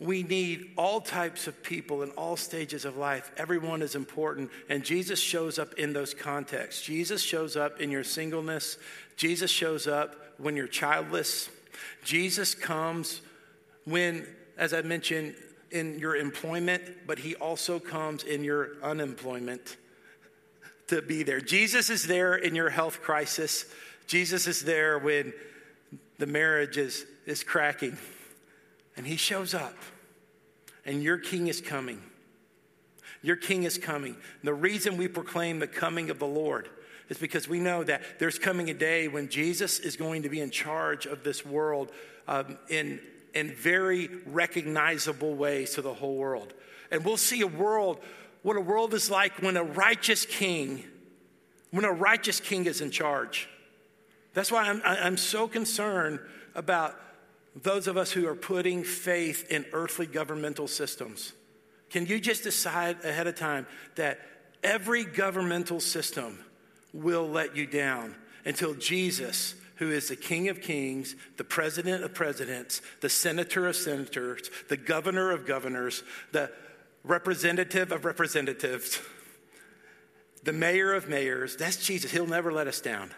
we 0.00 0.24
need 0.24 0.72
all 0.76 1.00
types 1.00 1.46
of 1.46 1.62
people 1.62 2.02
in 2.02 2.10
all 2.10 2.36
stages 2.36 2.84
of 2.84 2.96
life. 2.96 3.30
Everyone 3.36 3.80
is 3.80 3.94
important. 3.94 4.50
And 4.68 4.84
Jesus 4.84 5.20
shows 5.20 5.58
up 5.58 5.74
in 5.74 5.92
those 5.92 6.14
contexts. 6.14 6.82
Jesus 6.82 7.22
shows 7.22 7.56
up 7.56 7.80
in 7.80 7.90
your 7.90 8.02
singleness. 8.02 8.76
Jesus 9.16 9.50
shows 9.50 9.86
up 9.86 10.16
when 10.38 10.56
you're 10.56 10.66
childless. 10.66 11.48
Jesus 12.04 12.54
comes 12.54 13.20
when, 13.84 14.26
as 14.58 14.74
I 14.74 14.82
mentioned, 14.82 15.36
in 15.70 15.98
your 15.98 16.16
employment, 16.16 16.82
but 17.06 17.18
he 17.18 17.34
also 17.36 17.78
comes 17.78 18.24
in 18.24 18.42
your 18.42 18.70
unemployment 18.82 19.76
to 20.88 21.02
be 21.02 21.22
there. 21.22 21.40
Jesus 21.40 21.88
is 21.88 22.06
there 22.06 22.34
in 22.34 22.54
your 22.54 22.70
health 22.70 23.00
crisis. 23.00 23.66
Jesus 24.06 24.46
is 24.46 24.62
there 24.62 24.98
when 24.98 25.32
the 26.18 26.26
marriage 26.26 26.76
is, 26.76 27.06
is 27.26 27.42
cracking. 27.42 27.96
And 28.96 29.06
he 29.06 29.16
shows 29.16 29.54
up 29.54 29.74
and 30.84 31.02
your 31.02 31.18
king 31.18 31.48
is 31.48 31.60
coming. 31.60 32.02
Your 33.22 33.36
king 33.36 33.64
is 33.64 33.78
coming. 33.78 34.16
The 34.42 34.54
reason 34.54 34.96
we 34.96 35.08
proclaim 35.08 35.58
the 35.58 35.66
coming 35.66 36.10
of 36.10 36.18
the 36.18 36.26
Lord 36.26 36.68
is 37.08 37.18
because 37.18 37.48
we 37.48 37.58
know 37.58 37.82
that 37.84 38.02
there's 38.18 38.38
coming 38.38 38.70
a 38.70 38.74
day 38.74 39.08
when 39.08 39.28
Jesus 39.28 39.78
is 39.78 39.96
going 39.96 40.22
to 40.22 40.28
be 40.28 40.40
in 40.40 40.50
charge 40.50 41.06
of 41.06 41.22
this 41.22 41.44
world 41.44 41.90
um, 42.28 42.58
in, 42.68 43.00
in 43.34 43.54
very 43.54 44.10
recognizable 44.26 45.34
ways 45.34 45.74
to 45.74 45.82
the 45.82 45.92
whole 45.92 46.16
world. 46.16 46.52
And 46.90 47.04
we'll 47.04 47.16
see 47.16 47.40
a 47.40 47.46
world, 47.46 47.98
what 48.42 48.56
a 48.56 48.60
world 48.60 48.94
is 48.94 49.10
like 49.10 49.42
when 49.42 49.56
a 49.56 49.64
righteous 49.64 50.26
king, 50.26 50.84
when 51.70 51.84
a 51.84 51.92
righteous 51.92 52.40
king 52.40 52.66
is 52.66 52.80
in 52.80 52.90
charge. 52.90 53.48
That's 54.34 54.50
why 54.50 54.64
I'm, 54.64 54.82
I'm 54.84 55.16
so 55.16 55.48
concerned 55.48 56.20
about 56.54 56.94
those 57.54 57.86
of 57.86 57.96
us 57.96 58.12
who 58.12 58.26
are 58.26 58.34
putting 58.34 58.82
faith 58.82 59.50
in 59.50 59.64
earthly 59.72 60.06
governmental 60.06 60.66
systems. 60.66 61.32
Can 61.90 62.06
you 62.06 62.18
just 62.18 62.42
decide 62.42 63.04
ahead 63.04 63.26
of 63.26 63.36
time 63.36 63.66
that 63.94 64.18
every 64.62 65.04
governmental 65.04 65.78
system 65.78 66.40
will 66.92 67.28
let 67.28 67.56
you 67.56 67.66
down 67.66 68.16
until 68.44 68.74
Jesus, 68.74 69.54
who 69.76 69.90
is 69.90 70.08
the 70.08 70.16
King 70.16 70.48
of 70.48 70.60
Kings, 70.60 71.14
the 71.36 71.44
President 71.44 72.02
of 72.02 72.14
Presidents, 72.14 72.82
the 73.00 73.08
Senator 73.08 73.68
of 73.68 73.76
Senators, 73.76 74.50
the 74.68 74.76
Governor 74.76 75.30
of 75.30 75.46
Governors, 75.46 76.02
the 76.32 76.50
Representative 77.04 77.92
of 77.92 78.04
Representatives, 78.04 79.00
the 80.42 80.52
Mayor 80.52 80.94
of 80.94 81.08
Mayors, 81.08 81.56
that's 81.56 81.84
Jesus. 81.84 82.10
He'll 82.10 82.26
never 82.26 82.52
let 82.52 82.66
us 82.66 82.80
down. 82.80 83.10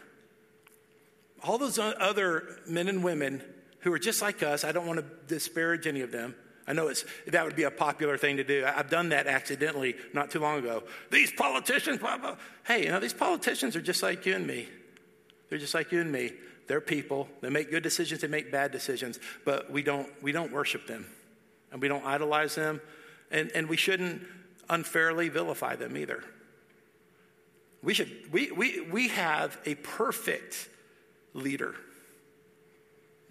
All 1.42 1.58
those 1.58 1.78
other 1.78 2.60
men 2.66 2.88
and 2.88 3.02
women 3.02 3.42
who 3.86 3.92
are 3.94 3.98
just 3.98 4.20
like 4.20 4.42
us, 4.42 4.64
I 4.64 4.72
don't 4.72 4.86
want 4.86 4.98
to 4.98 5.06
disparage 5.26 5.86
any 5.86 6.00
of 6.00 6.10
them 6.10 6.34
I 6.66 6.72
know 6.72 6.88
it's, 6.88 7.04
that 7.28 7.44
would 7.44 7.54
be 7.54 7.62
a 7.62 7.70
popular 7.70 8.18
thing 8.18 8.38
to 8.38 8.44
do. 8.44 8.64
I've 8.66 8.90
done 8.90 9.10
that 9.10 9.26
accidentally 9.26 9.94
not 10.12 10.30
too 10.30 10.40
long 10.40 10.58
ago. 10.58 10.82
These 11.10 11.32
politicians, 11.32 11.98
blah, 11.98 12.18
blah. 12.18 12.36
Hey, 12.66 12.84
you 12.84 12.90
know, 12.90 12.98
these 12.98 13.14
politicians 13.14 13.76
are 13.76 13.80
just 13.80 14.02
like 14.02 14.26
you 14.26 14.34
and 14.34 14.46
me. 14.46 14.68
They're 15.48 15.58
just 15.58 15.74
like 15.74 15.92
you 15.92 16.00
and 16.00 16.10
me. 16.10 16.32
They're 16.66 16.80
people. 16.80 17.28
They 17.40 17.50
make 17.50 17.70
good 17.70 17.84
decisions, 17.84 18.22
they 18.22 18.26
make 18.26 18.50
bad 18.50 18.72
decisions, 18.72 19.20
but 19.44 19.70
we 19.70 19.82
don't, 19.82 20.08
we 20.22 20.32
don't 20.32 20.52
worship 20.52 20.88
them 20.88 21.06
and 21.70 21.80
we 21.80 21.86
don't 21.86 22.04
idolize 22.04 22.54
them, 22.54 22.80
and, 23.30 23.50
and 23.52 23.68
we 23.68 23.76
shouldn't 23.76 24.22
unfairly 24.68 25.28
vilify 25.28 25.76
them 25.76 25.96
either. 25.96 26.24
We, 27.82 27.94
should, 27.94 28.32
we, 28.32 28.50
we, 28.50 28.80
we 28.80 29.08
have 29.08 29.58
a 29.64 29.76
perfect 29.76 30.68
leader 31.34 31.74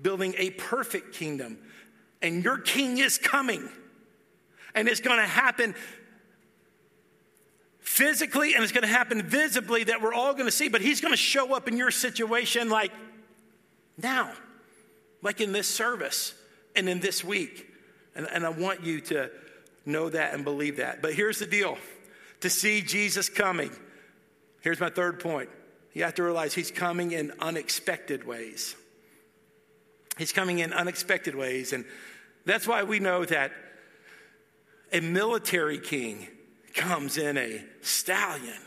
building 0.01 0.36
a 0.38 0.51
perfect 0.51 1.13
kingdom 1.13 1.58
and 2.21 2.43
your 2.43 2.58
king 2.58 2.97
is 2.97 3.17
coming. 3.17 3.69
And 4.73 4.88
it's 4.88 4.99
going 4.99 5.17
to 5.17 5.27
happen 5.27 5.75
physically 7.79 8.55
and 8.55 8.63
it's 8.63 8.73
going 8.73 8.81
to 8.81 8.88
happen 8.88 9.21
visibly 9.21 9.86
that 9.86 10.01
we're 10.01 10.13
all 10.13 10.34
going 10.34 10.45
to 10.45 10.51
see, 10.51 10.67
but 10.67 10.81
he's 10.81 11.01
going 11.01 11.13
to 11.13 11.17
show 11.17 11.53
up 11.53 11.67
in 11.67 11.77
your 11.77 11.91
situation 11.91 12.69
like 12.69 12.91
now, 14.01 14.31
like 15.21 15.39
in 15.39 15.51
this 15.51 15.67
service 15.67 16.34
and 16.75 16.89
in 16.89 16.99
this 16.99 17.23
week. 17.23 17.71
And, 18.15 18.27
and 18.31 18.45
I 18.45 18.49
want 18.49 18.84
you 18.84 19.01
to 19.01 19.29
know 19.86 20.10
that 20.10 20.34
and 20.34 20.43
believe 20.43 20.77
that. 20.77 21.01
But 21.01 21.13
here's 21.13 21.39
the 21.39 21.45
deal 21.45 21.77
to 22.41 22.49
see 22.49 22.81
Jesus 22.81 23.29
coming, 23.29 23.71
here's 24.62 24.79
my 24.79 24.89
third 24.89 25.19
point. 25.19 25.49
You 25.93 26.03
have 26.03 26.15
to 26.15 26.23
realize 26.23 26.53
he's 26.53 26.71
coming 26.71 27.12
in 27.12 27.31
unexpected 27.39 28.25
ways. 28.27 28.75
He's 30.17 30.32
coming 30.32 30.60
in 30.60 30.73
unexpected 30.73 31.36
ways. 31.36 31.73
And 31.73 31.86
that's 32.45 32.67
why 32.67 32.84
we 32.84 32.99
know 32.99 33.25
that 33.25 33.51
a 34.91 35.01
military 35.01 35.80
king 35.80 36.28
comes 36.73 37.17
in 37.17 37.38
a 37.38 37.63
stallion, 37.82 38.60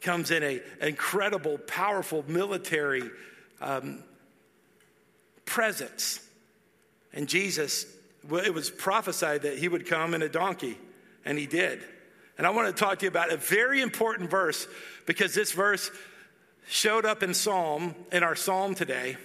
comes 0.00 0.30
in 0.30 0.42
a 0.42 0.60
incredible, 0.80 1.58
powerful 1.58 2.24
military 2.26 3.08
um, 3.60 4.02
presence. 5.44 6.20
And 7.12 7.28
Jesus, 7.28 7.86
it 8.30 8.52
was 8.52 8.70
prophesied 8.70 9.42
that 9.42 9.58
he 9.58 9.68
would 9.68 9.86
come 9.86 10.14
in 10.14 10.22
a 10.22 10.28
donkey, 10.28 10.78
and 11.24 11.38
he 11.38 11.46
did. 11.46 11.82
And 12.38 12.46
I 12.46 12.50
want 12.50 12.74
to 12.74 12.80
talk 12.84 12.98
to 13.00 13.04
you 13.04 13.10
about 13.10 13.32
a 13.32 13.36
very 13.36 13.80
important 13.80 14.30
verse 14.30 14.66
because 15.06 15.34
this 15.34 15.52
verse 15.52 15.90
showed 16.66 17.04
up 17.04 17.22
in 17.22 17.34
Psalm, 17.34 17.94
in 18.10 18.22
our 18.22 18.34
Psalm 18.34 18.74
today. 18.74 19.16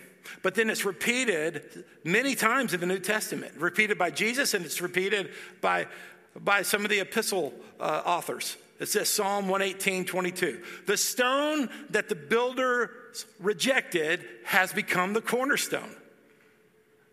But 0.43 0.55
then 0.55 0.69
it's 0.69 0.85
repeated 0.85 1.85
many 2.03 2.35
times 2.35 2.73
in 2.73 2.79
the 2.79 2.85
New 2.85 2.99
Testament, 2.99 3.53
repeated 3.57 3.97
by 3.97 4.11
Jesus, 4.11 4.53
and 4.53 4.65
it's 4.65 4.81
repeated 4.81 5.31
by, 5.61 5.87
by 6.35 6.61
some 6.61 6.83
of 6.83 6.89
the 6.89 6.99
epistle 6.99 7.53
uh, 7.79 8.01
authors. 8.05 8.57
It 8.79 8.87
says 8.87 9.09
Psalm 9.09 9.47
118, 9.47 10.05
22. 10.05 10.61
The 10.85 10.97
stone 10.97 11.69
that 11.89 12.09
the 12.09 12.15
builders 12.15 13.25
rejected 13.39 14.23
has 14.45 14.71
become 14.71 15.13
the 15.13 15.21
cornerstone. 15.21 15.95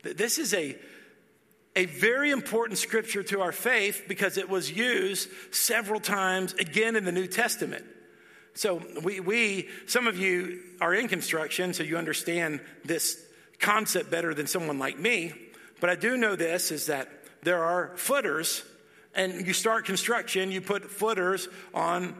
This 0.02 0.38
is 0.38 0.52
a, 0.52 0.76
a 1.74 1.86
very 1.86 2.30
important 2.30 2.78
scripture 2.78 3.22
to 3.24 3.40
our 3.40 3.52
faith 3.52 4.04
because 4.06 4.36
it 4.36 4.50
was 4.50 4.70
used 4.70 5.30
several 5.50 6.00
times 6.00 6.52
again 6.54 6.96
in 6.96 7.04
the 7.04 7.12
New 7.12 7.26
Testament. 7.26 7.86
So 8.54 8.80
we, 9.02 9.20
we, 9.20 9.68
some 9.86 10.06
of 10.06 10.16
you 10.16 10.60
are 10.80 10.94
in 10.94 11.08
construction, 11.08 11.74
so 11.74 11.82
you 11.82 11.98
understand 11.98 12.60
this 12.84 13.20
concept 13.58 14.10
better 14.10 14.32
than 14.32 14.46
someone 14.46 14.78
like 14.78 14.98
me. 14.98 15.32
But 15.80 15.90
I 15.90 15.96
do 15.96 16.16
know 16.16 16.36
this 16.36 16.70
is 16.70 16.86
that 16.86 17.08
there 17.42 17.62
are 17.64 17.92
footers, 17.96 18.64
and 19.14 19.46
you 19.46 19.52
start 19.52 19.84
construction, 19.84 20.50
you 20.50 20.60
put 20.60 20.90
footers 20.90 21.48
on 21.72 22.14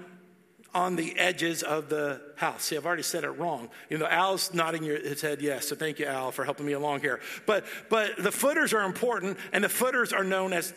on 0.74 0.96
the 0.96 1.16
edges 1.16 1.62
of 1.62 1.88
the 1.88 2.20
house. 2.34 2.64
See, 2.64 2.76
I've 2.76 2.84
already 2.84 3.04
said 3.04 3.22
it 3.22 3.30
wrong. 3.30 3.70
You 3.88 3.96
know, 3.96 4.08
Al's 4.08 4.52
nodding 4.52 4.82
his 4.82 5.20
head 5.20 5.40
yes, 5.40 5.68
so 5.68 5.76
thank 5.76 6.00
you, 6.00 6.06
Al, 6.06 6.32
for 6.32 6.44
helping 6.44 6.66
me 6.66 6.72
along 6.72 7.00
here. 7.00 7.20
But 7.46 7.64
but 7.88 8.16
the 8.18 8.32
footers 8.32 8.74
are 8.74 8.82
important, 8.82 9.38
and 9.52 9.62
the 9.62 9.68
footers 9.68 10.12
are 10.12 10.24
known 10.24 10.52
as 10.52 10.74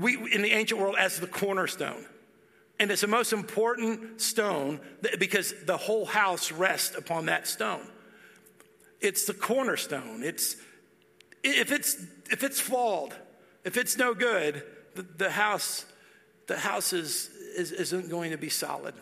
we 0.00 0.16
in 0.32 0.40
the 0.40 0.52
ancient 0.52 0.80
world 0.80 0.96
as 0.98 1.20
the 1.20 1.26
cornerstone. 1.26 2.02
And 2.78 2.90
it's 2.90 3.00
the 3.00 3.06
most 3.06 3.32
important 3.32 4.20
stone 4.20 4.80
because 5.18 5.54
the 5.64 5.76
whole 5.76 6.04
house 6.04 6.52
rests 6.52 6.96
upon 6.96 7.26
that 7.26 7.46
stone. 7.46 7.86
It's 9.00 9.24
the 9.24 9.34
cornerstone. 9.34 10.22
It's 10.22 10.56
if 11.42 11.72
it's 11.72 11.96
if 12.30 12.42
it's 12.42 12.60
flawed, 12.60 13.14
if 13.64 13.76
it's 13.76 13.96
no 13.96 14.14
good, 14.14 14.62
the, 14.94 15.02
the 15.02 15.30
house 15.30 15.86
the 16.46 16.56
house 16.56 16.92
is, 16.92 17.30
is 17.56 17.72
isn't 17.72 18.10
going 18.10 18.30
to 18.32 18.38
be 18.38 18.48
solid. 18.48 18.94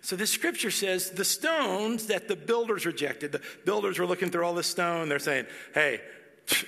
So 0.00 0.16
the 0.16 0.26
scripture 0.26 0.70
says 0.70 1.10
the 1.10 1.24
stones 1.24 2.06
that 2.06 2.28
the 2.28 2.36
builders 2.36 2.86
rejected, 2.86 3.32
the 3.32 3.42
builders 3.64 3.98
were 3.98 4.06
looking 4.06 4.30
through 4.30 4.44
all 4.44 4.54
this 4.54 4.66
stone, 4.66 5.08
they're 5.08 5.18
saying, 5.18 5.46
hey, 5.74 6.00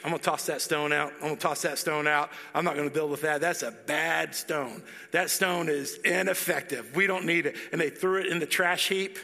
I'm 0.05 0.13
to 0.13 0.19
toss 0.19 0.47
that 0.47 0.61
stone 0.61 0.93
out. 0.93 1.13
I'm 1.23 1.37
to 1.37 1.37
toss 1.37 1.63
that 1.63 1.79
stone 1.79 2.07
out. 2.07 2.31
I'm 2.55 2.65
not 2.65 2.77
to 2.89 2.95
build 2.95 3.11
with 3.11 3.23
that. 3.23 3.41
That's 3.41 3.63
a 3.63 3.73
bad 3.73 4.35
stone. 4.35 4.83
That 5.11 5.31
stone 5.31 5.69
is 5.69 5.97
ineffective. 6.05 6.95
We 6.95 7.07
don't 7.07 7.27
need 7.27 7.47
it. 7.47 7.57
And 7.73 7.81
they 7.81 7.91
threw 7.91 8.21
it 8.21 8.27
in 8.27 8.39
the 8.39 8.47
trash 8.47 8.89
heap. 8.89 9.19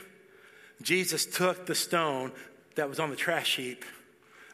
Jesus 0.82 1.26
took 1.26 1.66
the 1.66 1.74
stone 1.74 2.32
that 2.74 2.88
was 2.88 2.98
on 2.98 3.10
the 3.10 3.16
trash 3.16 3.56
heap, 3.56 3.84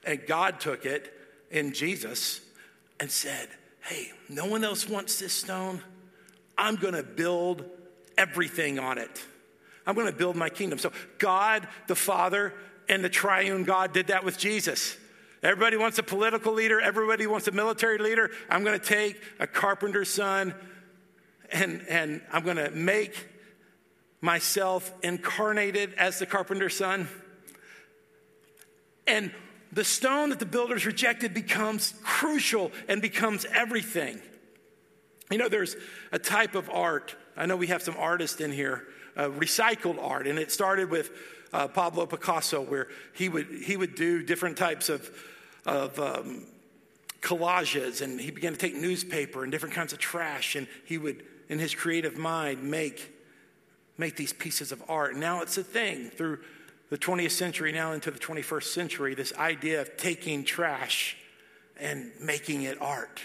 and 0.04 0.20
God 0.26 0.60
took 0.60 0.84
it 0.84 1.12
in 1.50 1.72
Jesus 1.72 2.40
and 2.98 3.10
said, 3.10 3.48
Hey, 3.82 4.10
no 4.28 4.46
one 4.46 4.64
else 4.64 4.88
wants 4.88 5.20
this 5.20 5.32
stone. 5.32 5.80
I'm 6.58 6.76
to 6.94 7.04
build 7.04 7.64
everything 8.18 8.80
on 8.80 8.98
it. 8.98 9.24
I'm 9.86 9.94
to 10.06 10.12
build 10.12 10.34
my 10.34 10.48
kingdom. 10.48 10.80
So, 10.80 10.90
God 11.18 11.68
the 11.86 11.94
Father 11.94 12.52
and 12.88 13.04
the 13.04 13.08
triune 13.08 13.62
God 13.62 13.92
did 13.92 14.08
that 14.08 14.24
with 14.24 14.38
Jesus. 14.38 14.96
Everybody 15.42 15.76
wants 15.76 15.98
a 15.98 16.02
political 16.02 16.52
leader, 16.52 16.80
everybody 16.80 17.26
wants 17.26 17.46
a 17.48 17.52
military 17.52 17.98
leader. 17.98 18.30
I'm 18.48 18.64
going 18.64 18.78
to 18.78 18.84
take 18.84 19.20
a 19.38 19.46
carpenter's 19.46 20.08
son 20.08 20.54
and, 21.52 21.84
and 21.88 22.20
I'm 22.32 22.44
going 22.44 22.56
to 22.56 22.70
make 22.70 23.28
myself 24.20 24.92
incarnated 25.02 25.94
as 25.94 26.18
the 26.18 26.26
carpenter's 26.26 26.76
son. 26.76 27.08
And 29.06 29.30
the 29.72 29.84
stone 29.84 30.30
that 30.30 30.38
the 30.38 30.46
builders 30.46 30.86
rejected 30.86 31.34
becomes 31.34 31.94
crucial 32.02 32.72
and 32.88 33.00
becomes 33.02 33.44
everything. 33.44 34.20
You 35.30 35.38
know, 35.38 35.48
there's 35.48 35.76
a 36.12 36.18
type 36.18 36.54
of 36.54 36.70
art. 36.70 37.14
I 37.36 37.46
know 37.46 37.56
we 37.56 37.66
have 37.68 37.82
some 37.82 37.96
artists 37.98 38.40
in 38.40 38.52
here, 38.52 38.84
uh, 39.16 39.28
recycled 39.28 40.02
art, 40.02 40.26
and 40.26 40.38
it 40.38 40.50
started 40.50 40.90
with 40.90 41.10
uh, 41.56 41.66
Pablo 41.68 42.04
Picasso, 42.04 42.60
where 42.60 42.88
he 43.14 43.30
would, 43.30 43.46
he 43.64 43.78
would 43.78 43.94
do 43.94 44.22
different 44.22 44.58
types 44.58 44.90
of, 44.90 45.10
of 45.64 45.98
um, 45.98 46.46
collages, 47.22 48.02
and 48.02 48.20
he 48.20 48.30
began 48.30 48.52
to 48.52 48.58
take 48.58 48.74
newspaper 48.74 49.42
and 49.42 49.50
different 49.50 49.74
kinds 49.74 49.94
of 49.94 49.98
trash, 49.98 50.54
and 50.54 50.66
he 50.84 50.98
would, 50.98 51.24
in 51.48 51.58
his 51.58 51.74
creative 51.74 52.18
mind, 52.18 52.62
make, 52.62 53.10
make 53.96 54.16
these 54.16 54.34
pieces 54.34 54.70
of 54.70 54.82
art. 54.86 55.16
Now 55.16 55.40
it's 55.40 55.56
a 55.56 55.64
thing 55.64 56.10
through 56.10 56.40
the 56.90 56.98
20th 56.98 57.30
century, 57.30 57.72
now 57.72 57.92
into 57.92 58.10
the 58.10 58.18
21st 58.18 58.64
century, 58.64 59.14
this 59.14 59.32
idea 59.38 59.80
of 59.80 59.96
taking 59.96 60.44
trash 60.44 61.16
and 61.80 62.12
making 62.20 62.62
it 62.64 62.80
art. 62.82 63.22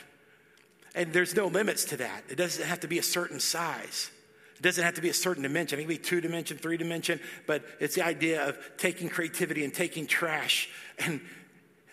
And 0.95 1.11
there's 1.11 1.35
no 1.35 1.47
limits 1.47 1.83
to 1.85 1.97
that. 1.97 2.23
It 2.29 2.35
doesn't 2.35 2.65
have 2.65 2.79
to 2.79 2.87
be 2.87 2.97
a 2.97 3.03
certain 3.03 3.41
size. 3.41 4.09
It 4.61 4.65
doesn't 4.65 4.83
have 4.83 4.93
to 4.93 5.01
be 5.01 5.09
a 5.09 5.13
certain 5.13 5.41
dimension. 5.41 5.79
It 5.79 5.81
can 5.81 5.89
be 5.89 5.97
two 5.97 6.21
dimension, 6.21 6.57
three 6.57 6.77
dimension, 6.77 7.19
but 7.47 7.65
it's 7.79 7.95
the 7.95 8.05
idea 8.05 8.47
of 8.47 8.59
taking 8.77 9.09
creativity 9.09 9.63
and 9.63 9.73
taking 9.73 10.05
trash 10.05 10.69
and, 10.99 11.19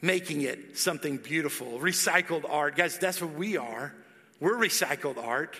making 0.03 0.43
it 0.43 0.79
something 0.79 1.17
beautiful. 1.17 1.79
Recycled 1.79 2.45
art. 2.49 2.77
Guys, 2.77 2.99
that's 2.99 3.21
what 3.21 3.33
we 3.35 3.57
are. 3.57 3.95
We're 4.41 4.57
recycled 4.57 5.19
art. 5.19 5.57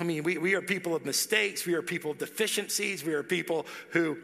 I 0.00 0.04
mean, 0.04 0.24
we, 0.24 0.38
we 0.38 0.54
are 0.54 0.62
people 0.62 0.96
of 0.96 1.04
mistakes. 1.04 1.64
We 1.64 1.74
are 1.74 1.82
people 1.82 2.10
of 2.10 2.18
deficiencies. 2.18 3.04
We 3.04 3.14
are 3.14 3.22
people 3.22 3.66
who, 3.90 4.18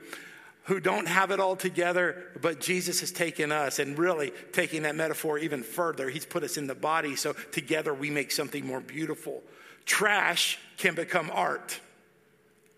who 0.64 0.80
don't 0.80 1.06
have 1.06 1.30
it 1.30 1.38
all 1.38 1.54
together, 1.54 2.32
but 2.40 2.60
Jesus 2.60 3.00
has 3.00 3.12
taken 3.12 3.52
us 3.52 3.78
and 3.78 3.96
really 3.96 4.32
taking 4.52 4.82
that 4.82 4.96
metaphor 4.96 5.38
even 5.38 5.62
further. 5.62 6.08
He's 6.08 6.26
put 6.26 6.42
us 6.42 6.56
in 6.56 6.66
the 6.66 6.74
body, 6.74 7.14
so 7.14 7.34
together 7.52 7.94
we 7.94 8.10
make 8.10 8.32
something 8.32 8.66
more 8.66 8.80
beautiful. 8.80 9.42
Trash 9.84 10.58
can 10.82 10.96
become 10.96 11.30
art. 11.32 11.80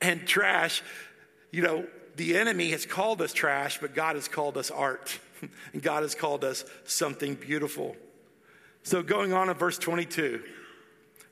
And 0.00 0.26
trash, 0.26 0.82
you 1.50 1.62
know, 1.62 1.86
the 2.16 2.36
enemy 2.36 2.70
has 2.70 2.84
called 2.84 3.22
us 3.22 3.32
trash, 3.32 3.78
but 3.80 3.94
God 3.94 4.14
has 4.14 4.28
called 4.28 4.58
us 4.58 4.70
art. 4.70 5.18
and 5.72 5.82
God 5.82 6.02
has 6.02 6.14
called 6.14 6.44
us 6.44 6.64
something 6.84 7.34
beautiful. 7.34 7.96
So, 8.82 9.02
going 9.02 9.32
on 9.32 9.48
in 9.48 9.56
verse 9.56 9.78
22, 9.78 10.42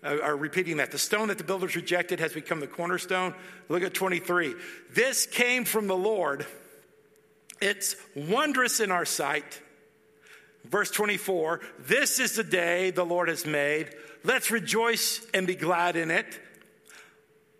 uh, 0.02 0.18
are 0.22 0.36
repeating 0.36 0.78
that. 0.78 0.90
The 0.90 0.98
stone 0.98 1.28
that 1.28 1.36
the 1.36 1.44
builders 1.44 1.76
rejected 1.76 2.18
has 2.20 2.32
become 2.32 2.60
the 2.60 2.66
cornerstone. 2.66 3.34
Look 3.68 3.82
at 3.82 3.92
23. 3.92 4.54
This 4.94 5.26
came 5.26 5.66
from 5.66 5.86
the 5.86 5.96
Lord. 5.96 6.46
It's 7.60 7.94
wondrous 8.16 8.80
in 8.80 8.90
our 8.90 9.04
sight. 9.04 9.60
Verse 10.64 10.90
24 10.90 11.60
This 11.80 12.18
is 12.18 12.34
the 12.34 12.44
day 12.44 12.90
the 12.90 13.04
Lord 13.04 13.28
has 13.28 13.44
made. 13.44 13.94
Let's 14.24 14.50
rejoice 14.50 15.24
and 15.34 15.46
be 15.46 15.54
glad 15.54 15.96
in 15.96 16.10
it. 16.10 16.40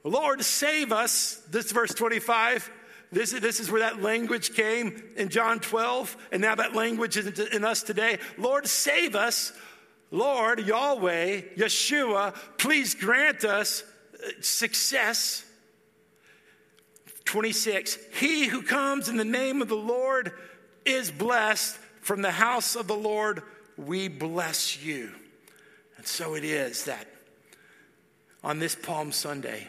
Lord, 0.05 0.43
save 0.43 0.93
us. 0.93 1.41
This 1.51 1.71
verse 1.71 1.95
25. 1.95 2.71
This, 3.13 3.33
this 3.33 3.61
is 3.61 3.71
where 3.71 3.81
that 3.81 4.01
language 4.01 4.55
came 4.55 5.03
in 5.17 5.29
John 5.29 5.61
12, 5.61 6.17
and 6.33 6.41
now 6.41 6.55
that 6.55 6.75
language 6.75 7.19
is 7.19 7.39
in 7.39 7.63
us 7.63 7.83
today. 7.83 8.19
Lord, 8.39 8.67
save 8.67 9.15
us. 9.15 9.53
Lord, 10.11 10.67
Yahweh, 10.67 11.43
Yeshua, 11.57 12.35
please 12.57 12.95
grant 12.95 13.45
us 13.45 13.85
uh, 14.15 14.31
success. 14.41 15.45
26, 17.27 17.99
he 18.19 18.47
who 18.47 18.63
comes 18.63 19.09
in 19.09 19.17
the 19.17 19.25
name 19.25 19.63
of 19.63 19.69
the 19.69 19.75
Lord 19.75 20.33
is 20.85 21.11
blessed. 21.11 21.79
From 22.01 22.21
the 22.21 22.33
house 22.33 22.75
of 22.75 22.89
the 22.89 22.97
Lord, 22.97 23.43
we 23.77 24.09
bless 24.09 24.83
you. 24.83 25.13
And 25.97 26.07
so 26.07 26.35
it 26.35 26.45
is 26.45 26.85
that 26.87 27.07
on 28.43 28.59
this 28.59 28.75
Palm 28.75 29.13
Sunday, 29.13 29.69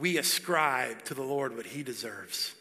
we 0.00 0.18
ascribe 0.18 1.04
to 1.04 1.14
the 1.14 1.22
Lord 1.22 1.56
what 1.56 1.66
he 1.66 1.82
deserves. 1.82 2.54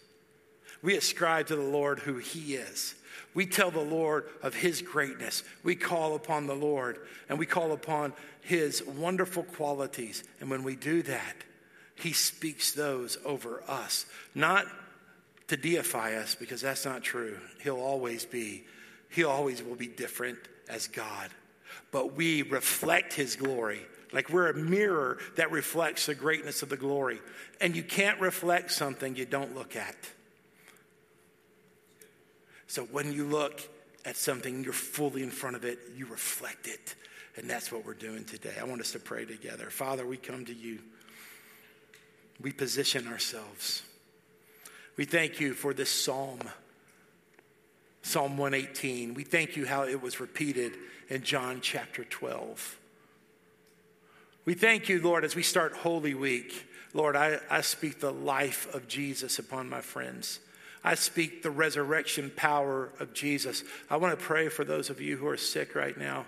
We 0.81 0.95
ascribe 0.95 1.47
to 1.47 1.55
the 1.55 1.61
Lord 1.61 1.99
who 1.99 2.17
he 2.17 2.55
is. 2.55 2.95
We 3.33 3.45
tell 3.45 3.71
the 3.71 3.79
Lord 3.79 4.25
of 4.41 4.55
his 4.55 4.81
greatness. 4.81 5.43
We 5.63 5.75
call 5.75 6.15
upon 6.15 6.47
the 6.47 6.55
Lord 6.55 6.99
and 7.29 7.37
we 7.37 7.45
call 7.45 7.71
upon 7.71 8.13
his 8.41 8.83
wonderful 8.85 9.43
qualities. 9.43 10.23
And 10.39 10.49
when 10.49 10.63
we 10.63 10.75
do 10.75 11.01
that, 11.03 11.35
he 11.95 12.13
speaks 12.13 12.71
those 12.71 13.17
over 13.25 13.63
us, 13.67 14.05
not 14.35 14.65
to 15.47 15.57
deify 15.57 16.15
us, 16.15 16.35
because 16.35 16.61
that's 16.61 16.85
not 16.85 17.01
true. 17.03 17.37
He'll 17.61 17.79
always 17.79 18.25
be, 18.25 18.65
he 19.09 19.23
always 19.23 19.63
will 19.63 19.75
be 19.75 19.87
different 19.87 20.37
as 20.69 20.87
God. 20.87 21.29
But 21.91 22.13
we 22.13 22.43
reflect 22.43 23.13
his 23.13 23.35
glory 23.35 23.81
like 24.11 24.29
we're 24.29 24.49
a 24.49 24.53
mirror 24.53 25.17
that 25.35 25.51
reflects 25.51 26.05
the 26.05 26.15
greatness 26.15 26.61
of 26.61 26.69
the 26.69 26.77
glory. 26.77 27.19
And 27.59 27.75
you 27.75 27.83
can't 27.83 28.19
reflect 28.19 28.71
something 28.71 29.15
you 29.15 29.25
don't 29.25 29.55
look 29.55 29.75
at. 29.75 29.95
So 32.67 32.83
when 32.83 33.11
you 33.13 33.25
look 33.25 33.61
at 34.05 34.15
something, 34.17 34.63
you're 34.63 34.73
fully 34.73 35.23
in 35.23 35.31
front 35.31 35.55
of 35.55 35.65
it, 35.65 35.79
you 35.95 36.05
reflect 36.05 36.67
it. 36.67 36.95
And 37.35 37.49
that's 37.49 37.71
what 37.71 37.85
we're 37.85 37.93
doing 37.93 38.25
today. 38.25 38.53
I 38.59 38.63
want 38.63 38.81
us 38.81 38.91
to 38.93 38.99
pray 38.99 39.25
together. 39.25 39.69
Father, 39.69 40.05
we 40.05 40.17
come 40.17 40.45
to 40.45 40.53
you. 40.53 40.79
We 42.41 42.51
position 42.51 43.07
ourselves. 43.07 43.83
We 44.95 45.05
thank 45.05 45.39
you 45.39 45.53
for 45.53 45.73
this 45.73 45.91
psalm, 45.91 46.39
Psalm 48.01 48.37
118. 48.37 49.13
We 49.13 49.23
thank 49.23 49.55
you 49.55 49.65
how 49.65 49.83
it 49.83 50.01
was 50.01 50.19
repeated 50.19 50.73
in 51.09 51.21
John 51.21 51.59
chapter 51.61 52.03
12. 52.03 52.79
We 54.47 54.53
thank 54.53 54.87
you, 54.87 55.01
Lord, 55.01 55.25
as 55.25 55.35
we 55.35 55.43
start 55.43 55.73
Holy 55.73 56.13
Week. 56.13 56.65
Lord, 56.93 57.17
I, 57.17 57.39
I 57.49 57.59
speak 57.59 57.99
the 57.99 58.13
life 58.13 58.73
of 58.73 58.87
Jesus 58.87 59.39
upon 59.39 59.67
my 59.67 59.81
friends. 59.81 60.39
I 60.85 60.95
speak 60.95 61.43
the 61.43 61.51
resurrection 61.51 62.31
power 62.33 62.89
of 63.01 63.13
Jesus. 63.13 63.65
I 63.89 63.97
want 63.97 64.17
to 64.17 64.25
pray 64.25 64.47
for 64.47 64.63
those 64.63 64.89
of 64.89 65.01
you 65.01 65.17
who 65.17 65.27
are 65.27 65.35
sick 65.35 65.75
right 65.75 65.97
now. 65.97 66.27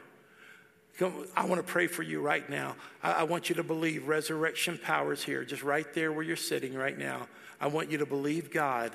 I 1.34 1.46
want 1.46 1.66
to 1.66 1.72
pray 1.72 1.88
for 1.88 2.04
you 2.04 2.20
right 2.20 2.48
now. 2.50 2.76
I, 3.02 3.24
want 3.24 3.48
you 3.48 3.56
to 3.56 3.64
believe 3.64 4.06
resurrection 4.06 4.78
power 4.84 5.14
is 5.14 5.24
here, 5.24 5.46
just 5.46 5.64
right 5.64 5.88
there 5.94 6.12
where 6.12 6.24
you're 6.24 6.36
sitting 6.36 6.74
right 6.74 6.98
now. 6.98 7.30
I 7.62 7.68
want 7.68 7.90
you 7.90 8.00
to 8.00 8.06
believe 8.06 8.52
God 8.52 8.92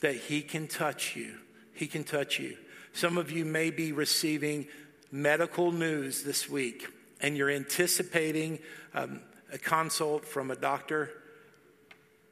that 0.00 0.16
He 0.16 0.42
can 0.42 0.68
touch 0.68 1.16
you. 1.16 1.36
He 1.72 1.86
can 1.86 2.04
touch 2.04 2.38
you. 2.38 2.58
Some 2.92 3.16
of 3.16 3.30
you 3.30 3.46
may 3.46 3.70
be 3.70 3.92
receiving 3.92 4.66
medical 5.10 5.72
news 5.72 6.24
this 6.24 6.46
week 6.46 6.88
and 7.22 7.36
you're 7.36 7.50
anticipating 7.50 8.58
um, 8.94 9.20
a 9.52 9.58
consult 9.58 10.24
from 10.24 10.50
a 10.50 10.56
doctor, 10.56 11.10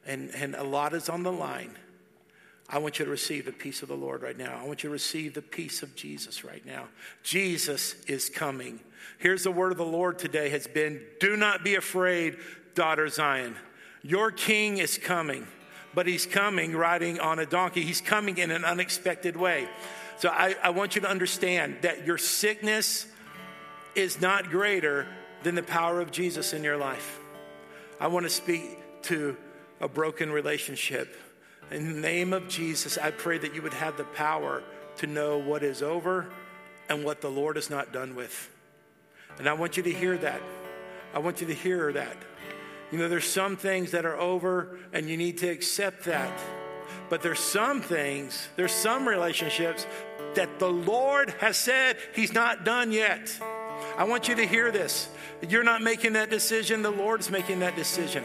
and, 0.07 0.31
and 0.35 0.55
a 0.55 0.64
lot 0.64 0.94
is 0.94 1.09
on 1.09 1.22
the 1.22 1.33
line, 1.33 1.77
I 2.70 2.79
want 2.79 2.98
you 2.98 3.07
to 3.07 3.11
receive 3.11 3.46
the 3.46 3.53
peace 3.53 3.83
of 3.83 3.88
the 3.88 3.96
Lord 3.96 4.22
right 4.22 4.37
now. 4.37 4.59
I 4.61 4.66
want 4.66 4.83
you 4.83 4.90
to 4.90 4.92
receive 4.92 5.33
the 5.33 5.42
peace 5.42 5.83
of 5.83 5.94
Jesus 5.96 6.44
right 6.44 6.64
now. 6.66 6.88
Jesus 7.22 7.94
is 8.07 8.29
coming. 8.29 8.81
Here's 9.18 9.44
the 9.44 9.51
word 9.51 9.72
of 9.72 9.79
the 9.79 9.87
Lord 9.87 10.18
today 10.18 10.51
has 10.51 10.66
been 10.66 11.01
do 11.18 11.37
not 11.37 11.64
be 11.64 11.77
afraid, 11.77 12.37
daughter 12.74 13.09
Zion. 13.09 13.57
Your 14.03 14.31
king 14.31 14.79
is 14.79 14.98
coming, 14.98 15.46
but 15.94 16.07
he's 16.07 16.27
coming 16.27 16.77
riding 16.77 17.18
on 17.20 17.38
a 17.38 17.46
donkey. 17.46 17.83
He's 17.83 18.03
coming 18.03 18.37
in 18.37 18.51
an 18.51 18.64
unexpected 18.64 19.35
way. 19.35 19.66
So 20.18 20.29
I, 20.29 20.55
I 20.62 20.70
want 20.70 20.94
you 20.94 21.01
to 21.03 21.09
understand 21.09 21.79
that 21.83 22.05
your 22.05 22.18
sickness, 22.18 23.07
is 23.99 24.21
not 24.21 24.51
greater 24.51 25.07
than 25.43 25.55
the 25.55 25.63
power 25.63 26.01
of 26.01 26.11
Jesus 26.11 26.53
in 26.53 26.63
your 26.63 26.77
life. 26.77 27.19
I 28.01 28.07
want 28.07 28.25
to 28.25 28.31
speak 28.31 28.79
to 29.03 29.37
a 29.81 29.89
broken 29.89 30.31
relationship. 30.31 31.17
In 31.71 31.95
the 31.95 32.01
name 32.01 32.33
of 32.33 32.49
Jesus, 32.49 32.97
I 32.97 33.11
pray 33.11 33.39
that 33.39 33.55
you 33.55 33.63
would 33.63 33.75
have 33.75 33.97
the 33.97 34.05
power 34.05 34.63
to 34.99 35.07
know 35.07 35.39
what 35.39 35.63
is 35.63 35.83
over 35.83 36.29
and 36.89 37.05
what 37.05 37.21
the 37.21 37.31
Lord 37.31 37.57
is 37.57 37.71
not 37.71 37.93
done 37.93 38.15
with. 38.15 38.51
And 39.39 39.49
I 39.49 39.53
want 39.53 39.77
you 39.77 39.83
to 39.83 39.93
hear 39.93 40.17
that. 40.19 40.41
I 41.13 41.19
want 41.19 41.41
you 41.41 41.47
to 41.49 41.55
hear 41.55 41.93
that. 41.93 42.17
You 42.91 42.99
know, 42.99 43.09
there's 43.09 43.27
some 43.27 43.57
things 43.57 43.91
that 43.91 44.07
are 44.07 44.17
over 44.17 44.79
and 44.93 45.09
you 45.09 45.17
need 45.17 45.39
to 45.39 45.49
accept 45.49 46.05
that. 46.05 46.33
But 47.11 47.23
there's 47.23 47.41
some 47.41 47.83
things, 47.83 48.49
there's 48.57 48.73
some 48.73 49.09
relationships 49.09 49.87
that 50.35 50.59
the 50.59 50.71
Lord 50.71 51.31
has 51.41 51.57
said 51.57 51.97
He's 52.15 52.33
not 52.33 52.65
done 52.65 52.93
yet. 52.93 53.39
I 53.99 54.05
want 54.05 54.29
you 54.29 54.37
to 54.37 54.47
hear 54.47 54.71
this. 54.71 55.09
You're 55.47 55.65
not 55.65 55.83
making 55.83 56.13
that 56.13 56.31
decision, 56.31 56.83
the 56.83 56.91
Lord's 56.91 57.31
making 57.31 57.59
that 57.59 57.75
decision. 57.75 58.25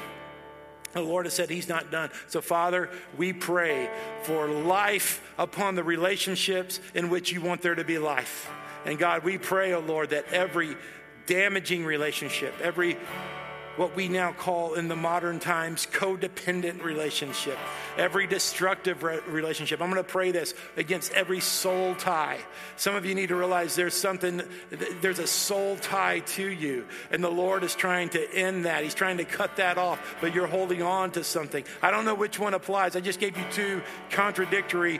The 0.91 1.01
Lord 1.01 1.25
has 1.25 1.33
said 1.33 1.49
He's 1.49 1.67
not 1.67 1.89
done. 1.89 2.11
So, 2.27 2.41
Father, 2.41 2.91
we 3.17 3.33
pray 3.33 3.89
for 4.21 4.47
life 4.47 5.33
upon 5.39 5.73
the 5.73 5.83
relationships 5.83 6.79
in 6.93 7.09
which 7.09 7.31
you 7.31 7.41
want 7.41 7.63
there 7.63 7.73
to 7.73 7.83
be 7.83 7.97
life. 7.97 8.51
And 8.85 8.99
God, 8.99 9.23
we 9.23 9.39
pray, 9.39 9.73
oh 9.73 9.79
Lord, 9.79 10.11
that 10.11 10.31
every 10.31 10.77
damaging 11.25 11.85
relationship, 11.85 12.53
every 12.61 12.95
what 13.75 13.95
we 13.95 14.07
now 14.07 14.31
call 14.31 14.75
in 14.75 14.87
the 14.87 14.95
modern 14.95 15.39
times 15.39 15.87
codependent 15.91 16.83
relationship, 16.83 17.57
every 17.97 18.27
destructive 18.27 19.03
re- 19.03 19.19
relationship. 19.27 19.81
I'm 19.81 19.89
going 19.89 20.03
to 20.03 20.09
pray 20.09 20.31
this 20.31 20.53
against 20.77 21.11
every 21.13 21.39
soul 21.39 21.95
tie. 21.95 22.39
Some 22.75 22.95
of 22.95 23.05
you 23.05 23.15
need 23.15 23.29
to 23.29 23.35
realize 23.35 23.75
there's 23.75 23.95
something, 23.95 24.41
there's 25.01 25.19
a 25.19 25.27
soul 25.27 25.75
tie 25.77 26.19
to 26.19 26.47
you, 26.47 26.85
and 27.11 27.23
the 27.23 27.31
Lord 27.31 27.63
is 27.63 27.75
trying 27.75 28.09
to 28.09 28.33
end 28.33 28.65
that. 28.65 28.83
He's 28.83 28.93
trying 28.93 29.17
to 29.17 29.25
cut 29.25 29.55
that 29.57 29.77
off, 29.77 30.17
but 30.21 30.35
you're 30.35 30.47
holding 30.47 30.83
on 30.83 31.11
to 31.11 31.23
something. 31.23 31.63
I 31.81 31.91
don't 31.91 32.05
know 32.05 32.15
which 32.15 32.39
one 32.39 32.53
applies. 32.53 32.95
I 32.95 32.99
just 32.99 33.19
gave 33.19 33.37
you 33.37 33.45
two 33.51 33.81
contradictory 34.11 34.99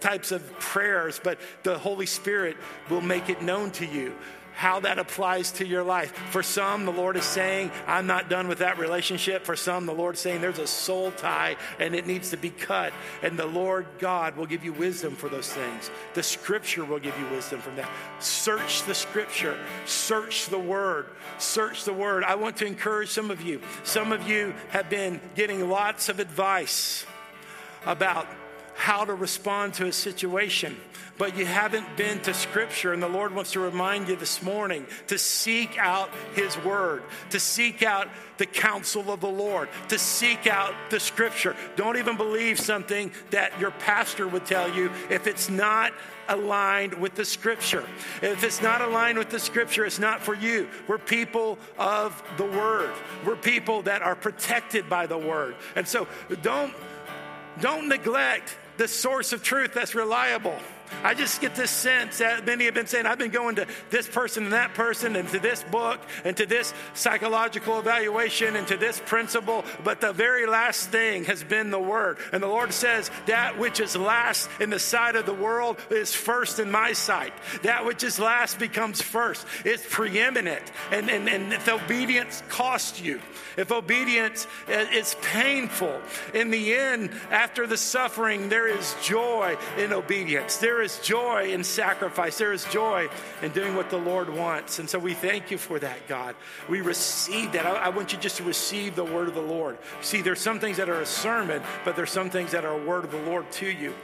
types 0.00 0.32
of 0.32 0.42
prayers, 0.58 1.20
but 1.22 1.38
the 1.62 1.78
Holy 1.78 2.06
Spirit 2.06 2.56
will 2.88 3.02
make 3.02 3.28
it 3.28 3.42
known 3.42 3.70
to 3.72 3.84
you 3.86 4.14
how 4.56 4.80
that 4.80 4.98
applies 4.98 5.52
to 5.52 5.66
your 5.66 5.82
life. 5.82 6.12
For 6.30 6.42
some, 6.42 6.86
the 6.86 6.90
Lord 6.90 7.16
is 7.18 7.24
saying, 7.24 7.70
I'm 7.86 8.06
not 8.06 8.30
done 8.30 8.48
with 8.48 8.58
that 8.58 8.78
relationship. 8.78 9.44
For 9.44 9.54
some, 9.54 9.84
the 9.84 9.92
Lord's 9.92 10.18
saying 10.18 10.40
there's 10.40 10.58
a 10.58 10.66
soul 10.66 11.10
tie 11.10 11.56
and 11.78 11.94
it 11.94 12.06
needs 12.06 12.30
to 12.30 12.38
be 12.38 12.48
cut. 12.48 12.94
And 13.22 13.38
the 13.38 13.46
Lord 13.46 13.86
God 13.98 14.34
will 14.34 14.46
give 14.46 14.64
you 14.64 14.72
wisdom 14.72 15.14
for 15.14 15.28
those 15.28 15.52
things. 15.52 15.90
The 16.14 16.22
scripture 16.22 16.86
will 16.86 16.98
give 16.98 17.16
you 17.18 17.26
wisdom 17.28 17.60
from 17.60 17.76
that. 17.76 17.90
Search 18.18 18.82
the 18.84 18.94
scripture, 18.94 19.58
search 19.84 20.46
the 20.46 20.58
word, 20.58 21.06
search 21.36 21.84
the 21.84 21.92
word. 21.92 22.24
I 22.24 22.36
want 22.36 22.56
to 22.56 22.66
encourage 22.66 23.10
some 23.10 23.30
of 23.30 23.42
you. 23.42 23.60
Some 23.84 24.10
of 24.10 24.26
you 24.26 24.54
have 24.70 24.88
been 24.88 25.20
getting 25.34 25.68
lots 25.68 26.08
of 26.08 26.18
advice 26.18 27.04
about 27.84 28.26
how 28.76 29.04
to 29.04 29.14
respond 29.14 29.74
to 29.74 29.86
a 29.86 29.92
situation, 29.92 30.76
but 31.18 31.36
you 31.36 31.46
haven't 31.46 31.96
been 31.96 32.20
to 32.20 32.34
Scripture. 32.34 32.92
And 32.92 33.02
the 33.02 33.08
Lord 33.08 33.34
wants 33.34 33.52
to 33.52 33.60
remind 33.60 34.08
you 34.08 34.16
this 34.16 34.42
morning 34.42 34.86
to 35.06 35.18
seek 35.18 35.78
out 35.78 36.10
His 36.34 36.56
Word, 36.58 37.02
to 37.30 37.40
seek 37.40 37.82
out 37.82 38.08
the 38.36 38.46
counsel 38.46 39.10
of 39.10 39.20
the 39.20 39.28
Lord, 39.28 39.70
to 39.88 39.98
seek 39.98 40.46
out 40.46 40.74
the 40.90 41.00
Scripture. 41.00 41.56
Don't 41.76 41.96
even 41.96 42.16
believe 42.16 42.60
something 42.60 43.10
that 43.30 43.58
your 43.58 43.70
pastor 43.70 44.28
would 44.28 44.44
tell 44.44 44.72
you 44.72 44.90
if 45.08 45.26
it's 45.26 45.48
not 45.48 45.92
aligned 46.28 46.94
with 46.94 47.14
the 47.14 47.24
scripture. 47.24 47.84
If 48.20 48.42
it's 48.42 48.60
not 48.60 48.80
aligned 48.80 49.16
with 49.16 49.30
the 49.30 49.38
scripture, 49.38 49.84
it's 49.84 50.00
not 50.00 50.20
for 50.20 50.34
you. 50.34 50.68
We're 50.88 50.98
people 50.98 51.56
of 51.78 52.20
the 52.36 52.44
word. 52.44 52.92
We're 53.24 53.36
people 53.36 53.82
that 53.82 54.02
are 54.02 54.16
protected 54.16 54.88
by 54.88 55.06
the 55.06 55.18
word. 55.18 55.54
And 55.76 55.86
so 55.86 56.08
don't 56.42 56.74
don't 57.60 57.88
neglect 57.88 58.58
the 58.76 58.88
source 58.88 59.32
of 59.32 59.42
truth 59.42 59.72
that's 59.74 59.94
reliable. 59.94 60.58
I 61.02 61.14
just 61.14 61.40
get 61.40 61.54
this 61.54 61.70
sense 61.70 62.18
that 62.18 62.46
many 62.46 62.64
have 62.64 62.74
been 62.74 62.86
saying, 62.86 63.06
I've 63.06 63.18
been 63.18 63.30
going 63.30 63.56
to 63.56 63.66
this 63.90 64.08
person 64.08 64.44
and 64.44 64.52
that 64.52 64.74
person 64.74 65.16
and 65.16 65.28
to 65.30 65.38
this 65.38 65.62
book 65.64 66.00
and 66.24 66.36
to 66.36 66.46
this 66.46 66.72
psychological 66.94 67.78
evaluation 67.78 68.56
and 68.56 68.66
to 68.68 68.76
this 68.76 69.00
principle, 69.04 69.64
but 69.84 70.00
the 70.00 70.12
very 70.12 70.46
last 70.46 70.90
thing 70.90 71.24
has 71.24 71.44
been 71.44 71.70
the 71.70 71.78
word. 71.80 72.18
And 72.32 72.42
the 72.42 72.48
Lord 72.48 72.72
says, 72.72 73.10
That 73.26 73.58
which 73.58 73.80
is 73.80 73.96
last 73.96 74.48
in 74.60 74.70
the 74.70 74.78
sight 74.78 75.16
of 75.16 75.26
the 75.26 75.34
world 75.34 75.78
is 75.90 76.14
first 76.14 76.58
in 76.58 76.70
my 76.70 76.92
sight. 76.92 77.32
That 77.62 77.84
which 77.84 78.02
is 78.02 78.18
last 78.18 78.58
becomes 78.58 79.00
first. 79.00 79.46
It's 79.64 79.84
preeminent. 79.88 80.62
And, 80.90 81.10
and, 81.10 81.28
and 81.28 81.52
if 81.52 81.68
obedience 81.68 82.42
costs 82.48 83.00
you, 83.00 83.20
if 83.56 83.72
obedience 83.72 84.46
uh, 84.68 84.72
is 84.92 85.16
painful, 85.22 86.00
in 86.34 86.50
the 86.50 86.74
end, 86.74 87.10
after 87.30 87.66
the 87.66 87.76
suffering, 87.76 88.48
there 88.48 88.68
is 88.68 88.94
joy 89.02 89.56
in 89.78 89.92
obedience. 89.92 90.58
There 90.58 90.75
is 90.82 90.98
joy 91.00 91.50
in 91.52 91.64
sacrifice. 91.64 92.38
There 92.38 92.52
is 92.52 92.64
joy 92.66 93.08
in 93.42 93.52
doing 93.52 93.76
what 93.76 93.90
the 93.90 93.98
Lord 93.98 94.28
wants. 94.28 94.78
And 94.78 94.88
so 94.88 94.98
we 94.98 95.14
thank 95.14 95.50
you 95.50 95.58
for 95.58 95.78
that, 95.78 96.06
God. 96.08 96.34
We 96.68 96.80
receive 96.80 97.52
that. 97.52 97.66
I, 97.66 97.72
I 97.72 97.88
want 97.90 98.12
you 98.12 98.18
just 98.18 98.36
to 98.38 98.44
receive 98.44 98.96
the 98.96 99.04
word 99.04 99.28
of 99.28 99.34
the 99.34 99.40
Lord. 99.40 99.78
See, 100.00 100.22
there's 100.22 100.40
some 100.40 100.60
things 100.60 100.76
that 100.76 100.88
are 100.88 101.00
a 101.00 101.06
sermon, 101.06 101.62
but 101.84 101.96
there's 101.96 102.10
some 102.10 102.30
things 102.30 102.52
that 102.52 102.64
are 102.64 102.80
a 102.80 102.84
word 102.84 103.04
of 103.04 103.10
the 103.10 103.22
Lord 103.22 103.50
to 103.52 103.66
you. 103.66 103.94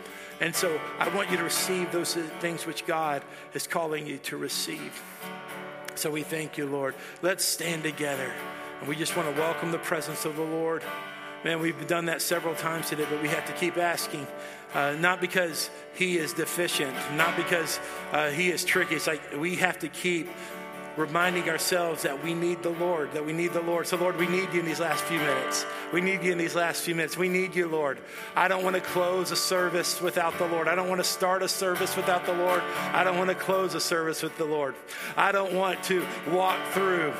And 0.40 0.54
so 0.54 0.80
I 0.98 1.08
want 1.14 1.30
you 1.30 1.36
to 1.36 1.44
receive 1.44 1.92
those 1.92 2.14
things 2.14 2.66
which 2.66 2.84
God 2.86 3.22
is 3.54 3.66
calling 3.66 4.06
you 4.06 4.18
to 4.18 4.36
receive. 4.36 5.02
So 5.94 6.10
we 6.10 6.22
thank 6.22 6.58
you, 6.58 6.66
Lord. 6.66 6.94
Let's 7.20 7.44
stand 7.44 7.82
together. 7.82 8.32
And 8.80 8.88
we 8.88 8.96
just 8.96 9.16
want 9.16 9.32
to 9.32 9.40
welcome 9.40 9.70
the 9.70 9.78
presence 9.78 10.24
of 10.24 10.34
the 10.34 10.42
Lord. 10.42 10.82
Man, 11.44 11.60
we've 11.60 11.86
done 11.86 12.06
that 12.06 12.22
several 12.22 12.54
times 12.54 12.88
today, 12.88 13.06
but 13.08 13.20
we 13.20 13.28
have 13.28 13.46
to 13.46 13.52
keep 13.52 13.76
asking. 13.76 14.26
Uh, 14.74 14.96
not 14.98 15.20
because 15.20 15.70
he 15.94 16.16
is 16.16 16.32
deficient, 16.32 16.94
not 17.14 17.36
because 17.36 17.78
uh, 18.12 18.30
he 18.30 18.50
is 18.50 18.64
tricky. 18.64 18.94
It's 18.94 19.06
like 19.06 19.20
we 19.38 19.56
have 19.56 19.78
to 19.80 19.88
keep 19.88 20.28
reminding 20.96 21.48
ourselves 21.48 22.02
that 22.02 22.22
we 22.22 22.34
need 22.34 22.62
the 22.62 22.70
Lord, 22.70 23.12
that 23.12 23.24
we 23.24 23.32
need 23.32 23.52
the 23.52 23.62
Lord. 23.62 23.86
So, 23.86 23.96
Lord, 23.96 24.16
we 24.16 24.26
need 24.26 24.52
you 24.52 24.60
in 24.60 24.66
these 24.66 24.80
last 24.80 25.04
few 25.04 25.18
minutes. 25.18 25.64
We 25.92 26.00
need 26.00 26.22
you 26.22 26.32
in 26.32 26.38
these 26.38 26.54
last 26.54 26.82
few 26.82 26.94
minutes. 26.94 27.16
We 27.16 27.28
need 27.28 27.54
you, 27.54 27.68
Lord. 27.68 27.98
I 28.36 28.48
don't 28.48 28.62
want 28.62 28.76
to 28.76 28.82
close 28.82 29.30
a 29.30 29.36
service 29.36 30.00
without 30.00 30.36
the 30.38 30.46
Lord. 30.48 30.68
I 30.68 30.74
don't 30.74 30.88
want 30.88 31.00
to 31.00 31.04
start 31.04 31.42
a 31.42 31.48
service 31.48 31.96
without 31.96 32.26
the 32.26 32.34
Lord. 32.34 32.62
I 32.92 33.04
don't 33.04 33.16
want 33.16 33.30
to 33.30 33.36
close 33.36 33.74
a 33.74 33.80
service 33.80 34.22
with 34.22 34.36
the 34.36 34.44
Lord. 34.44 34.74
I 35.16 35.32
don't 35.32 35.54
want 35.54 35.82
to 35.84 36.04
walk 36.30 36.58
through 36.72 37.14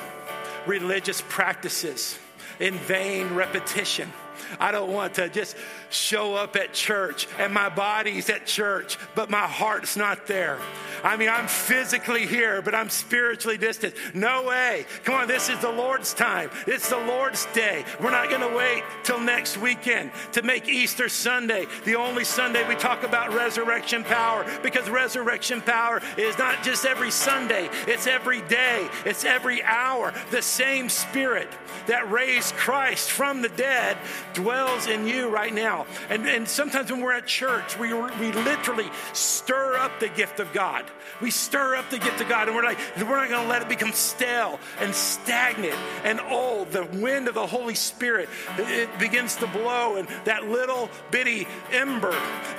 religious 0.67 1.23
practices 1.27 2.19
in 2.59 2.75
vain 2.75 3.33
repetition. 3.33 4.11
I 4.59 4.71
don't 4.71 4.91
want 4.91 5.15
to 5.15 5.29
just 5.29 5.55
show 5.89 6.35
up 6.35 6.55
at 6.55 6.73
church 6.73 7.27
and 7.39 7.53
my 7.53 7.69
body's 7.69 8.29
at 8.29 8.45
church, 8.45 8.97
but 9.15 9.29
my 9.29 9.47
heart's 9.47 9.95
not 9.95 10.27
there. 10.27 10.59
I 11.03 11.17
mean, 11.17 11.29
I'm 11.29 11.47
physically 11.47 12.25
here, 12.25 12.61
but 12.61 12.73
I'm 12.73 12.89
spiritually 12.89 13.57
distant. 13.57 13.93
No 14.13 14.43
way. 14.43 14.85
Come 15.03 15.15
on, 15.15 15.27
this 15.27 15.49
is 15.49 15.59
the 15.59 15.71
Lord's 15.71 16.13
time. 16.13 16.49
It's 16.65 16.89
the 16.89 16.97
Lord's 16.97 17.45
day. 17.47 17.83
We're 18.01 18.11
not 18.11 18.29
going 18.29 18.41
to 18.41 18.55
wait 18.55 18.83
till 19.03 19.19
next 19.19 19.57
weekend 19.57 20.11
to 20.31 20.41
make 20.41 20.67
Easter 20.67 21.09
Sunday 21.09 21.65
the 21.85 21.95
only 21.95 22.23
Sunday 22.23 22.67
we 22.67 22.75
talk 22.75 23.03
about 23.03 23.33
resurrection 23.33 24.03
power 24.03 24.45
because 24.61 24.89
resurrection 24.89 25.61
power 25.61 26.01
is 26.17 26.37
not 26.37 26.63
just 26.63 26.85
every 26.85 27.11
Sunday, 27.11 27.69
it's 27.87 28.07
every 28.07 28.41
day, 28.43 28.87
it's 29.05 29.25
every 29.25 29.61
hour. 29.63 30.13
The 30.31 30.41
same 30.41 30.89
Spirit 30.89 31.49
that 31.87 32.09
raised 32.11 32.55
Christ 32.55 33.11
from 33.11 33.41
the 33.41 33.49
dead 33.49 33.97
dwells 34.33 34.87
in 34.87 35.07
you 35.07 35.29
right 35.29 35.53
now. 35.53 35.85
And, 36.09 36.27
and 36.27 36.47
sometimes 36.47 36.91
when 36.91 37.01
we're 37.01 37.13
at 37.13 37.27
church, 37.27 37.77
we, 37.77 37.93
we 37.93 38.31
literally 38.31 38.89
stir 39.13 39.77
up 39.77 39.99
the 39.99 40.09
gift 40.09 40.39
of 40.39 40.51
God. 40.53 40.85
We 41.21 41.31
stir 41.31 41.75
up 41.75 41.89
the 41.89 41.99
gift 41.99 42.21
of 42.21 42.27
God, 42.27 42.47
and 42.47 42.55
we're 42.55 42.63
like, 42.63 42.79
we're 42.97 43.15
not 43.15 43.29
going 43.29 43.43
to 43.43 43.47
let 43.47 43.61
it 43.61 43.69
become 43.69 43.91
stale 43.93 44.59
and 44.79 44.93
stagnant 44.93 45.77
and 46.03 46.19
old. 46.19 46.71
The 46.71 46.85
wind 46.85 47.27
of 47.27 47.35
the 47.35 47.47
Holy 47.47 47.75
Spirit, 47.75 48.29
it 48.57 48.89
begins 48.99 49.35
to 49.37 49.47
blow, 49.47 49.95
and 49.95 50.07
that 50.25 50.47
little 50.47 50.89
bitty 51.11 51.47
ember 51.71 52.11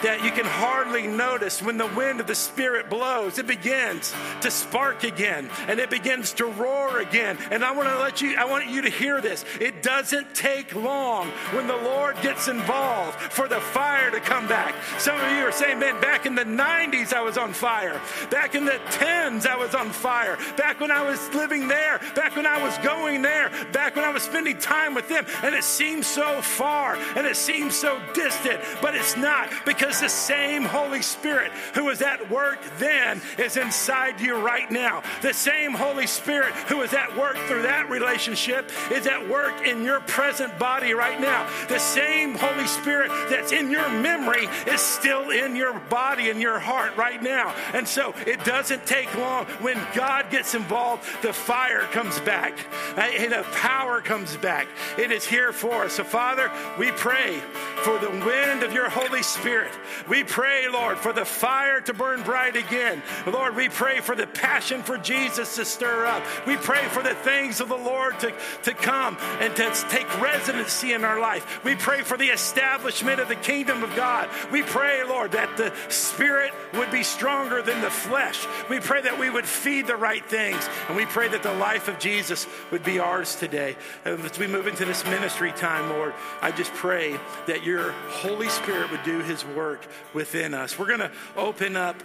that 0.03 0.23
you 0.25 0.31
can 0.31 0.45
hardly 0.47 1.07
notice 1.07 1.63
when 1.63 1.77
the 1.77 1.87
wind 1.89 2.21
of 2.21 2.27
the 2.27 2.35
Spirit 2.35 2.89
blows, 2.89 3.39
it 3.39 3.47
begins 3.47 4.15
to 4.41 4.51
spark 4.51 5.05
again, 5.05 5.51
and 5.69 5.81
it 5.81 5.91
begins 5.91 6.33
to 6.35 6.47
roar 6.47 7.01
again. 7.01 7.37
And 7.51 7.65
I 7.65 7.73
want 7.73 7.89
to 7.89 7.99
let 7.99 8.21
you, 8.21 8.37
I 8.37 8.45
want 8.45 8.69
you 8.69 8.83
to 8.83 8.91
hear 8.91 9.21
this. 9.21 9.45
It 9.61 9.83
doesn't 9.83 10.35
take 10.35 10.75
long 10.75 11.29
when 11.53 11.64
the 11.69 11.77
Lord 11.77 12.17
gets 12.23 12.49
involved 12.49 13.19
for 13.19 13.49
the 13.49 13.61
fire 13.61 14.11
to 14.11 14.21
come 14.21 14.47
back. 14.47 14.75
Some 14.99 15.21
of 15.21 15.31
you 15.33 15.45
are 15.45 15.53
saying, 15.53 15.79
man, 15.79 16.01
back 16.01 16.27
in 16.27 16.35
the 16.35 16.45
90s, 16.45 17.13
I 17.13 17.23
was 17.23 17.37
on 17.37 17.53
fire. 17.53 18.01
Back 18.31 18.55
in 18.55 18.65
the 18.65 18.81
10s, 18.91 19.47
I 19.47 19.57
was 19.57 19.75
on 19.75 19.91
fire. 19.91 20.37
Back 20.57 20.81
when 20.81 20.91
I 20.91 21.03
was 21.03 21.33
living 21.35 21.69
there, 21.69 22.01
back 22.15 22.37
when 22.37 22.47
I 22.47 22.63
was 22.63 22.77
going 22.79 23.23
there, 23.23 23.51
back 23.73 23.97
when 23.97 24.05
I 24.05 24.11
was 24.11 24.23
spending 24.23 24.59
time 24.59 24.95
with 24.95 25.09
them. 25.09 25.27
And 25.43 25.55
it 25.55 25.65
seems 25.65 26.07
so 26.07 26.41
far 26.43 26.97
and 27.17 27.27
it 27.27 27.37
seems 27.37 27.75
so 27.75 28.01
distant, 28.15 28.61
but 28.81 28.95
it's 28.95 29.17
not 29.17 29.51
because 29.65 30.01
the 30.01 30.09
same 30.09 30.65
Holy 30.65 31.03
Spirit 31.03 31.53
who 31.75 31.85
was 31.85 32.03
at 32.03 32.31
work 32.31 32.59
then 32.79 33.21
is 33.39 33.57
inside 33.57 34.21
you 34.21 34.37
right 34.37 34.71
now. 34.71 35.03
The 35.23 35.33
same 35.33 35.73
Holy 35.73 36.07
Spirit 36.07 36.53
who 36.69 36.79
was 36.79 36.93
at 36.93 37.17
work 37.17 37.37
through 37.47 37.63
that 37.63 37.89
relationship 37.91 38.71
is 38.91 39.07
at 39.07 39.29
work 39.29 39.67
in 39.67 39.83
your 39.83 40.01
present 40.01 40.59
body 40.59 40.95
right 40.95 41.21
now. 41.21 41.49
The 41.69 41.79
same 41.79 42.35
Holy 42.35 42.67
Spirit 42.67 43.11
that's 43.31 43.53
in 43.53 43.71
your 43.71 43.89
memory 43.89 44.47
is 44.67 44.81
still 44.81 45.31
in 45.31 45.57
your 45.57 45.79
body 45.79 46.31
and 46.31 46.41
your 46.41 46.59
heart 46.59 46.97
right 46.97 47.23
now. 47.23 47.55
And 47.73 47.87
so 47.87 48.15
it 48.27 48.45
doesn't 48.45 48.87
take 48.87 49.15
long. 49.17 49.47
When 49.61 49.81
God 49.95 50.31
gets 50.31 50.55
involved, 50.55 51.05
the 51.23 51.33
fire 51.33 51.83
comes 51.93 52.21
back 52.21 52.59
uh, 52.97 53.01
and 53.01 53.33
the 53.33 53.45
power 53.53 54.01
comes 54.01 54.37
back. 54.37 54.67
It 54.99 55.11
is 55.11 55.25
here 55.25 55.53
for 55.53 55.85
us. 55.85 55.95
So, 55.95 56.05
Father, 56.05 56.51
we 56.79 56.91
pray 56.93 57.41
for 57.83 57.99
the 57.99 58.11
wind 58.11 58.63
of 58.63 58.73
your 58.73 58.89
Holy 58.89 59.23
Spirit. 59.23 59.71
We 60.09 60.25
pray, 60.25 60.69
Lord, 60.69 60.99
for 60.99 61.13
the 61.13 61.25
fire 61.25 61.81
to 61.83 61.95
burn 61.95 62.23
bright 62.23 62.57
again. 62.57 63.03
Lord, 63.27 63.57
we 63.57 63.69
pray 63.69 64.01
for 64.01 64.15
the 64.15 64.27
passion 64.27 64.83
for 64.83 64.99
Jesus 64.99 65.57
to 65.57 65.65
stir 65.65 66.07
up. 66.07 66.23
We 66.47 66.57
pray 66.57 66.85
for 66.89 67.03
the 67.03 67.15
things 67.15 67.61
of 67.61 67.69
the 67.69 67.77
Lord 67.77 68.19
to, 68.21 68.33
to 68.63 68.75
come 68.75 69.17
and 69.41 69.55
to 69.57 69.71
take 69.89 70.21
residency 70.21 70.93
in 70.93 71.05
our 71.05 71.21
life. 71.21 71.44
We 71.65 71.75
pray 71.75 72.03
for 72.03 72.17
the 72.17 72.29
establishment 72.29 73.21
of 73.21 73.29
the 73.29 73.37
kingdom 73.37 73.83
of 73.83 73.95
God. 73.97 74.29
We 74.51 74.63
pray, 74.63 75.05
Lord, 75.05 75.33
that 75.33 75.57
the 75.57 75.73
Spirit 75.89 76.53
would 76.75 76.91
be 76.91 77.03
stronger 77.03 77.63
than 77.63 77.81
the 77.81 77.91
flesh. 77.91 78.47
We 78.69 78.81
pray 78.81 79.03
that 79.03 79.19
we 79.19 79.31
would 79.31 79.47
feed 79.47 79.87
the 79.87 79.97
right 79.97 80.25
things. 80.25 80.69
And 80.89 80.97
we 80.97 81.07
pray 81.07 81.29
that 81.29 81.43
the 81.43 81.55
life 81.55 81.89
of 81.89 81.99
Jesus 81.99 82.47
would 82.71 82.85
be 82.85 82.99
ours 82.99 83.37
today. 83.37 83.77
And 84.05 84.21
as 84.21 84.39
we 84.39 84.47
move 84.47 84.67
into 84.67 84.85
this 84.85 85.05
ministry 85.05 85.53
time, 85.53 85.91
Lord, 85.91 86.15
I 86.41 86.51
just 86.51 86.73
pray 86.75 87.19
that 87.47 87.65
your 87.65 87.93
Holy 88.09 88.49
Spirit 88.49 88.91
would 88.91 89.03
do 89.05 89.21
his 89.21 89.45
work 89.45 89.87
within 90.13 90.55
us. 90.55 90.79
We're 90.79 90.87
going 90.87 91.01
to 91.01 91.13
open 91.37 91.77
up 91.77 92.03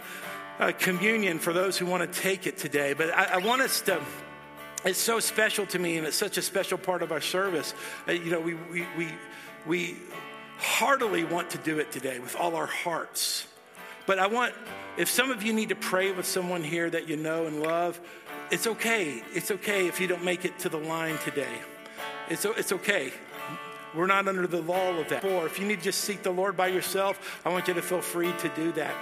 uh, 0.58 0.72
communion 0.78 1.38
for 1.38 1.52
those 1.52 1.78
who 1.78 1.86
want 1.86 2.10
to 2.12 2.20
take 2.20 2.46
it 2.46 2.58
today. 2.58 2.92
But 2.92 3.10
I, 3.10 3.24
I 3.24 3.38
want 3.38 3.62
us 3.62 3.80
to 3.82 4.00
it's 4.84 4.98
so 4.98 5.20
special 5.20 5.66
to 5.66 5.78
me 5.78 5.98
and 5.98 6.06
it's 6.06 6.16
such 6.16 6.38
a 6.38 6.42
special 6.42 6.78
part 6.78 7.02
of 7.02 7.12
our 7.12 7.20
service 7.20 7.74
uh, 8.08 8.12
you 8.12 8.30
know 8.30 8.40
we, 8.40 8.54
we, 8.54 8.86
we, 8.96 9.08
we 9.66 9.96
heartily 10.58 11.24
want 11.24 11.50
to 11.50 11.58
do 11.58 11.78
it 11.78 11.90
today 11.92 12.18
with 12.18 12.36
all 12.36 12.56
our 12.56 12.66
hearts. 12.66 13.46
But 14.06 14.18
i 14.18 14.26
want 14.26 14.54
if 14.96 15.08
some 15.08 15.30
of 15.30 15.42
you 15.42 15.52
need 15.52 15.68
to 15.68 15.76
pray 15.76 16.10
with 16.12 16.26
someone 16.26 16.64
here 16.64 16.90
that 16.90 17.08
you 17.08 17.16
know 17.16 17.46
and 17.46 17.62
love 17.62 18.00
it's 18.50 18.66
okay. 18.66 19.22
It's 19.32 19.52
okay 19.52 19.86
if 19.86 20.00
you 20.00 20.08
don't 20.08 20.24
make 20.24 20.44
it 20.44 20.58
to 20.60 20.68
the 20.68 20.76
line 20.76 21.18
today. 21.18 21.60
It's, 22.28 22.44
it's 22.44 22.72
okay. 22.72 23.12
We're 23.94 24.06
not 24.06 24.26
under 24.28 24.46
the 24.46 24.60
law 24.60 24.96
of 24.98 25.08
that. 25.08 25.24
Or 25.24 25.46
if 25.46 25.58
you 25.58 25.66
need 25.66 25.78
to 25.78 25.84
just 25.84 26.00
seek 26.00 26.22
the 26.22 26.30
lord 26.30 26.56
by 26.56 26.68
yourself 26.68 27.40
i 27.44 27.48
want 27.48 27.66
you 27.66 27.74
to 27.74 27.82
feel 27.82 28.00
free 28.00 28.32
to 28.38 28.48
do 28.50 28.70
that 28.72 28.94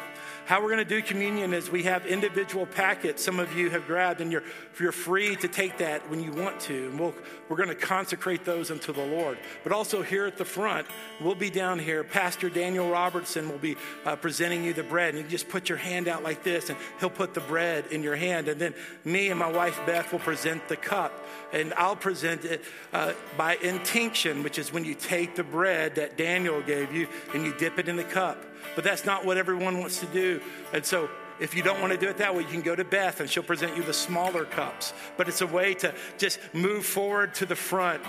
how 0.49 0.63
we're 0.63 0.71
going 0.71 0.79
to 0.79 0.85
do 0.85 1.03
communion 1.03 1.53
is 1.53 1.71
we 1.71 1.83
have 1.83 2.07
individual 2.07 2.65
packets 2.65 3.23
some 3.23 3.39
of 3.39 3.55
you 3.55 3.69
have 3.69 3.87
grabbed, 3.87 4.23
and 4.23 4.33
you're, 4.33 4.43
you're 4.81 4.93
free 4.93 5.37
to 5.37 5.47
take 5.47 5.77
that 5.77 6.09
when 6.09 6.23
you 6.23 6.33
want 6.33 6.59
to. 6.61 6.89
And 6.89 6.99
we'll, 6.99 7.15
we're 7.51 7.59
going 7.59 7.69
to 7.69 7.75
consecrate 7.75 8.47
those 8.47 8.71
unto 8.71 8.91
the 8.91 9.05
Lord. 9.05 9.37
But 9.63 9.73
also 9.73 10.01
here 10.01 10.25
at 10.25 10.39
the 10.39 10.47
front, 10.47 10.87
we'll 11.21 11.35
be 11.35 11.51
down 11.51 11.79
here. 11.79 12.03
Pastor 12.03 12.49
Daniel 12.49 12.89
Robertson 12.89 13.51
will 13.51 13.59
be 13.59 13.77
uh, 14.07 14.17
presenting 14.17 14.65
you 14.65 14.73
the 14.73 14.83
bread. 14.83 15.15
And 15.15 15.23
you 15.23 15.29
just 15.29 15.51
put 15.51 15.69
your 15.69 15.77
hand 15.77 16.09
out 16.09 16.23
like 16.23 16.43
this, 16.43 16.71
and 16.71 16.79
he'll 16.99 17.11
put 17.11 17.35
the 17.35 17.43
bread 17.43 17.85
in 17.91 18.03
your 18.03 18.17
hand. 18.17 18.49
And 18.49 18.59
then 18.59 18.73
me 19.05 19.29
and 19.29 19.39
my 19.39 19.53
wife 19.53 19.79
Beth 19.85 20.11
will 20.13 20.19
present 20.19 20.67
the 20.69 20.77
cup. 20.77 21.13
And 21.53 21.75
I'll 21.75 21.95
present 21.95 22.47
it 22.47 22.65
uh, 22.95 23.13
by 23.37 23.57
intinction, 23.57 24.43
which 24.43 24.59
is 24.59 24.73
when 24.73 24.87
you 24.87 24.95
take 24.95 25.35
the 25.35 25.45
bread 25.45 25.97
that 25.97 26.17
Daniel 26.17 26.63
gave 26.63 26.95
you 26.95 27.07
and 27.35 27.45
you 27.45 27.53
dip 27.59 27.79
it 27.79 27.87
in 27.87 27.97
the 27.97 28.05
cup. 28.05 28.43
But 28.75 28.85
that's 28.85 29.05
not 29.05 29.25
what 29.25 29.37
everyone 29.37 29.79
wants 29.81 30.01
to 30.01 30.07
do. 30.07 30.41
And 30.73 30.85
so 30.85 31.09
if 31.41 31.55
you 31.55 31.63
don't 31.63 31.81
want 31.81 31.93
to 31.93 31.99
do 31.99 32.09
it 32.09 32.19
that 32.19 32.35
way, 32.35 32.43
you 32.43 32.49
can 32.49 32.63
go 32.63 32.75
to 32.75 32.85
Beth 32.85 33.21
and 33.21 33.31
she'll 33.31 33.43
present 33.43 33.77
you 33.77 33.83
the 33.83 33.93
smaller 33.93 34.45
cups. 34.45 34.93
But 35.17 35.29
it's 35.29 35.41
a 35.41 35.47
way 35.47 35.75
to 35.75 35.95
just 36.17 36.41
move 36.53 36.85
forward 36.85 37.35
to 37.35 37.47
the 37.47 37.57
front. 37.57 38.03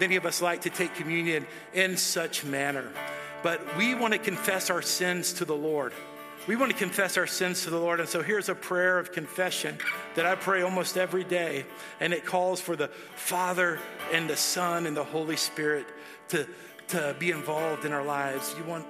Many 0.00 0.16
of 0.16 0.24
us 0.24 0.40
like 0.40 0.62
to 0.62 0.70
take 0.70 0.94
communion 0.94 1.46
in 1.74 1.96
such 1.96 2.44
manner. 2.44 2.88
But 3.42 3.76
we 3.76 3.94
want 3.94 4.12
to 4.12 4.18
confess 4.18 4.70
our 4.70 4.82
sins 4.82 5.32
to 5.34 5.44
the 5.44 5.56
Lord. 5.56 5.92
We 6.48 6.56
want 6.56 6.72
to 6.72 6.76
confess 6.76 7.16
our 7.16 7.26
sins 7.26 7.62
to 7.64 7.70
the 7.70 7.78
Lord. 7.78 8.00
And 8.00 8.08
so 8.08 8.22
here's 8.22 8.48
a 8.48 8.54
prayer 8.54 8.98
of 8.98 9.12
confession 9.12 9.78
that 10.16 10.26
I 10.26 10.34
pray 10.34 10.62
almost 10.62 10.96
every 10.96 11.24
day. 11.24 11.64
And 12.00 12.12
it 12.12 12.24
calls 12.24 12.60
for 12.60 12.74
the 12.74 12.88
Father 13.14 13.78
and 14.12 14.28
the 14.28 14.36
Son 14.36 14.86
and 14.86 14.96
the 14.96 15.04
Holy 15.04 15.36
Spirit 15.36 15.86
to, 16.28 16.48
to 16.88 17.14
be 17.18 17.30
involved 17.30 17.84
in 17.84 17.92
our 17.92 18.04
lives. 18.04 18.54
You 18.58 18.64
want, 18.64 18.86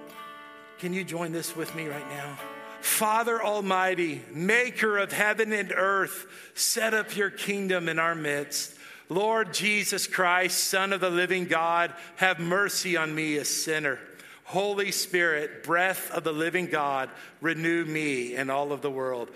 can 0.82 0.92
you 0.92 1.04
join 1.04 1.30
this 1.30 1.54
with 1.54 1.72
me 1.76 1.86
right 1.86 2.08
now? 2.08 2.36
Father 2.80 3.40
Almighty, 3.40 4.20
maker 4.32 4.98
of 4.98 5.12
heaven 5.12 5.52
and 5.52 5.70
earth, 5.70 6.26
set 6.54 6.92
up 6.92 7.16
your 7.16 7.30
kingdom 7.30 7.88
in 7.88 8.00
our 8.00 8.16
midst. 8.16 8.74
Lord 9.08 9.54
Jesus 9.54 10.08
Christ, 10.08 10.58
Son 10.58 10.92
of 10.92 11.00
the 11.00 11.08
living 11.08 11.44
God, 11.44 11.94
have 12.16 12.40
mercy 12.40 12.96
on 12.96 13.14
me, 13.14 13.36
a 13.36 13.44
sinner. 13.44 14.00
Holy 14.42 14.90
Spirit, 14.90 15.62
breath 15.62 16.10
of 16.10 16.24
the 16.24 16.32
living 16.32 16.66
God, 16.66 17.10
renew 17.40 17.84
me 17.84 18.34
and 18.34 18.50
all 18.50 18.72
of 18.72 18.82
the 18.82 18.90
world. 18.90 19.28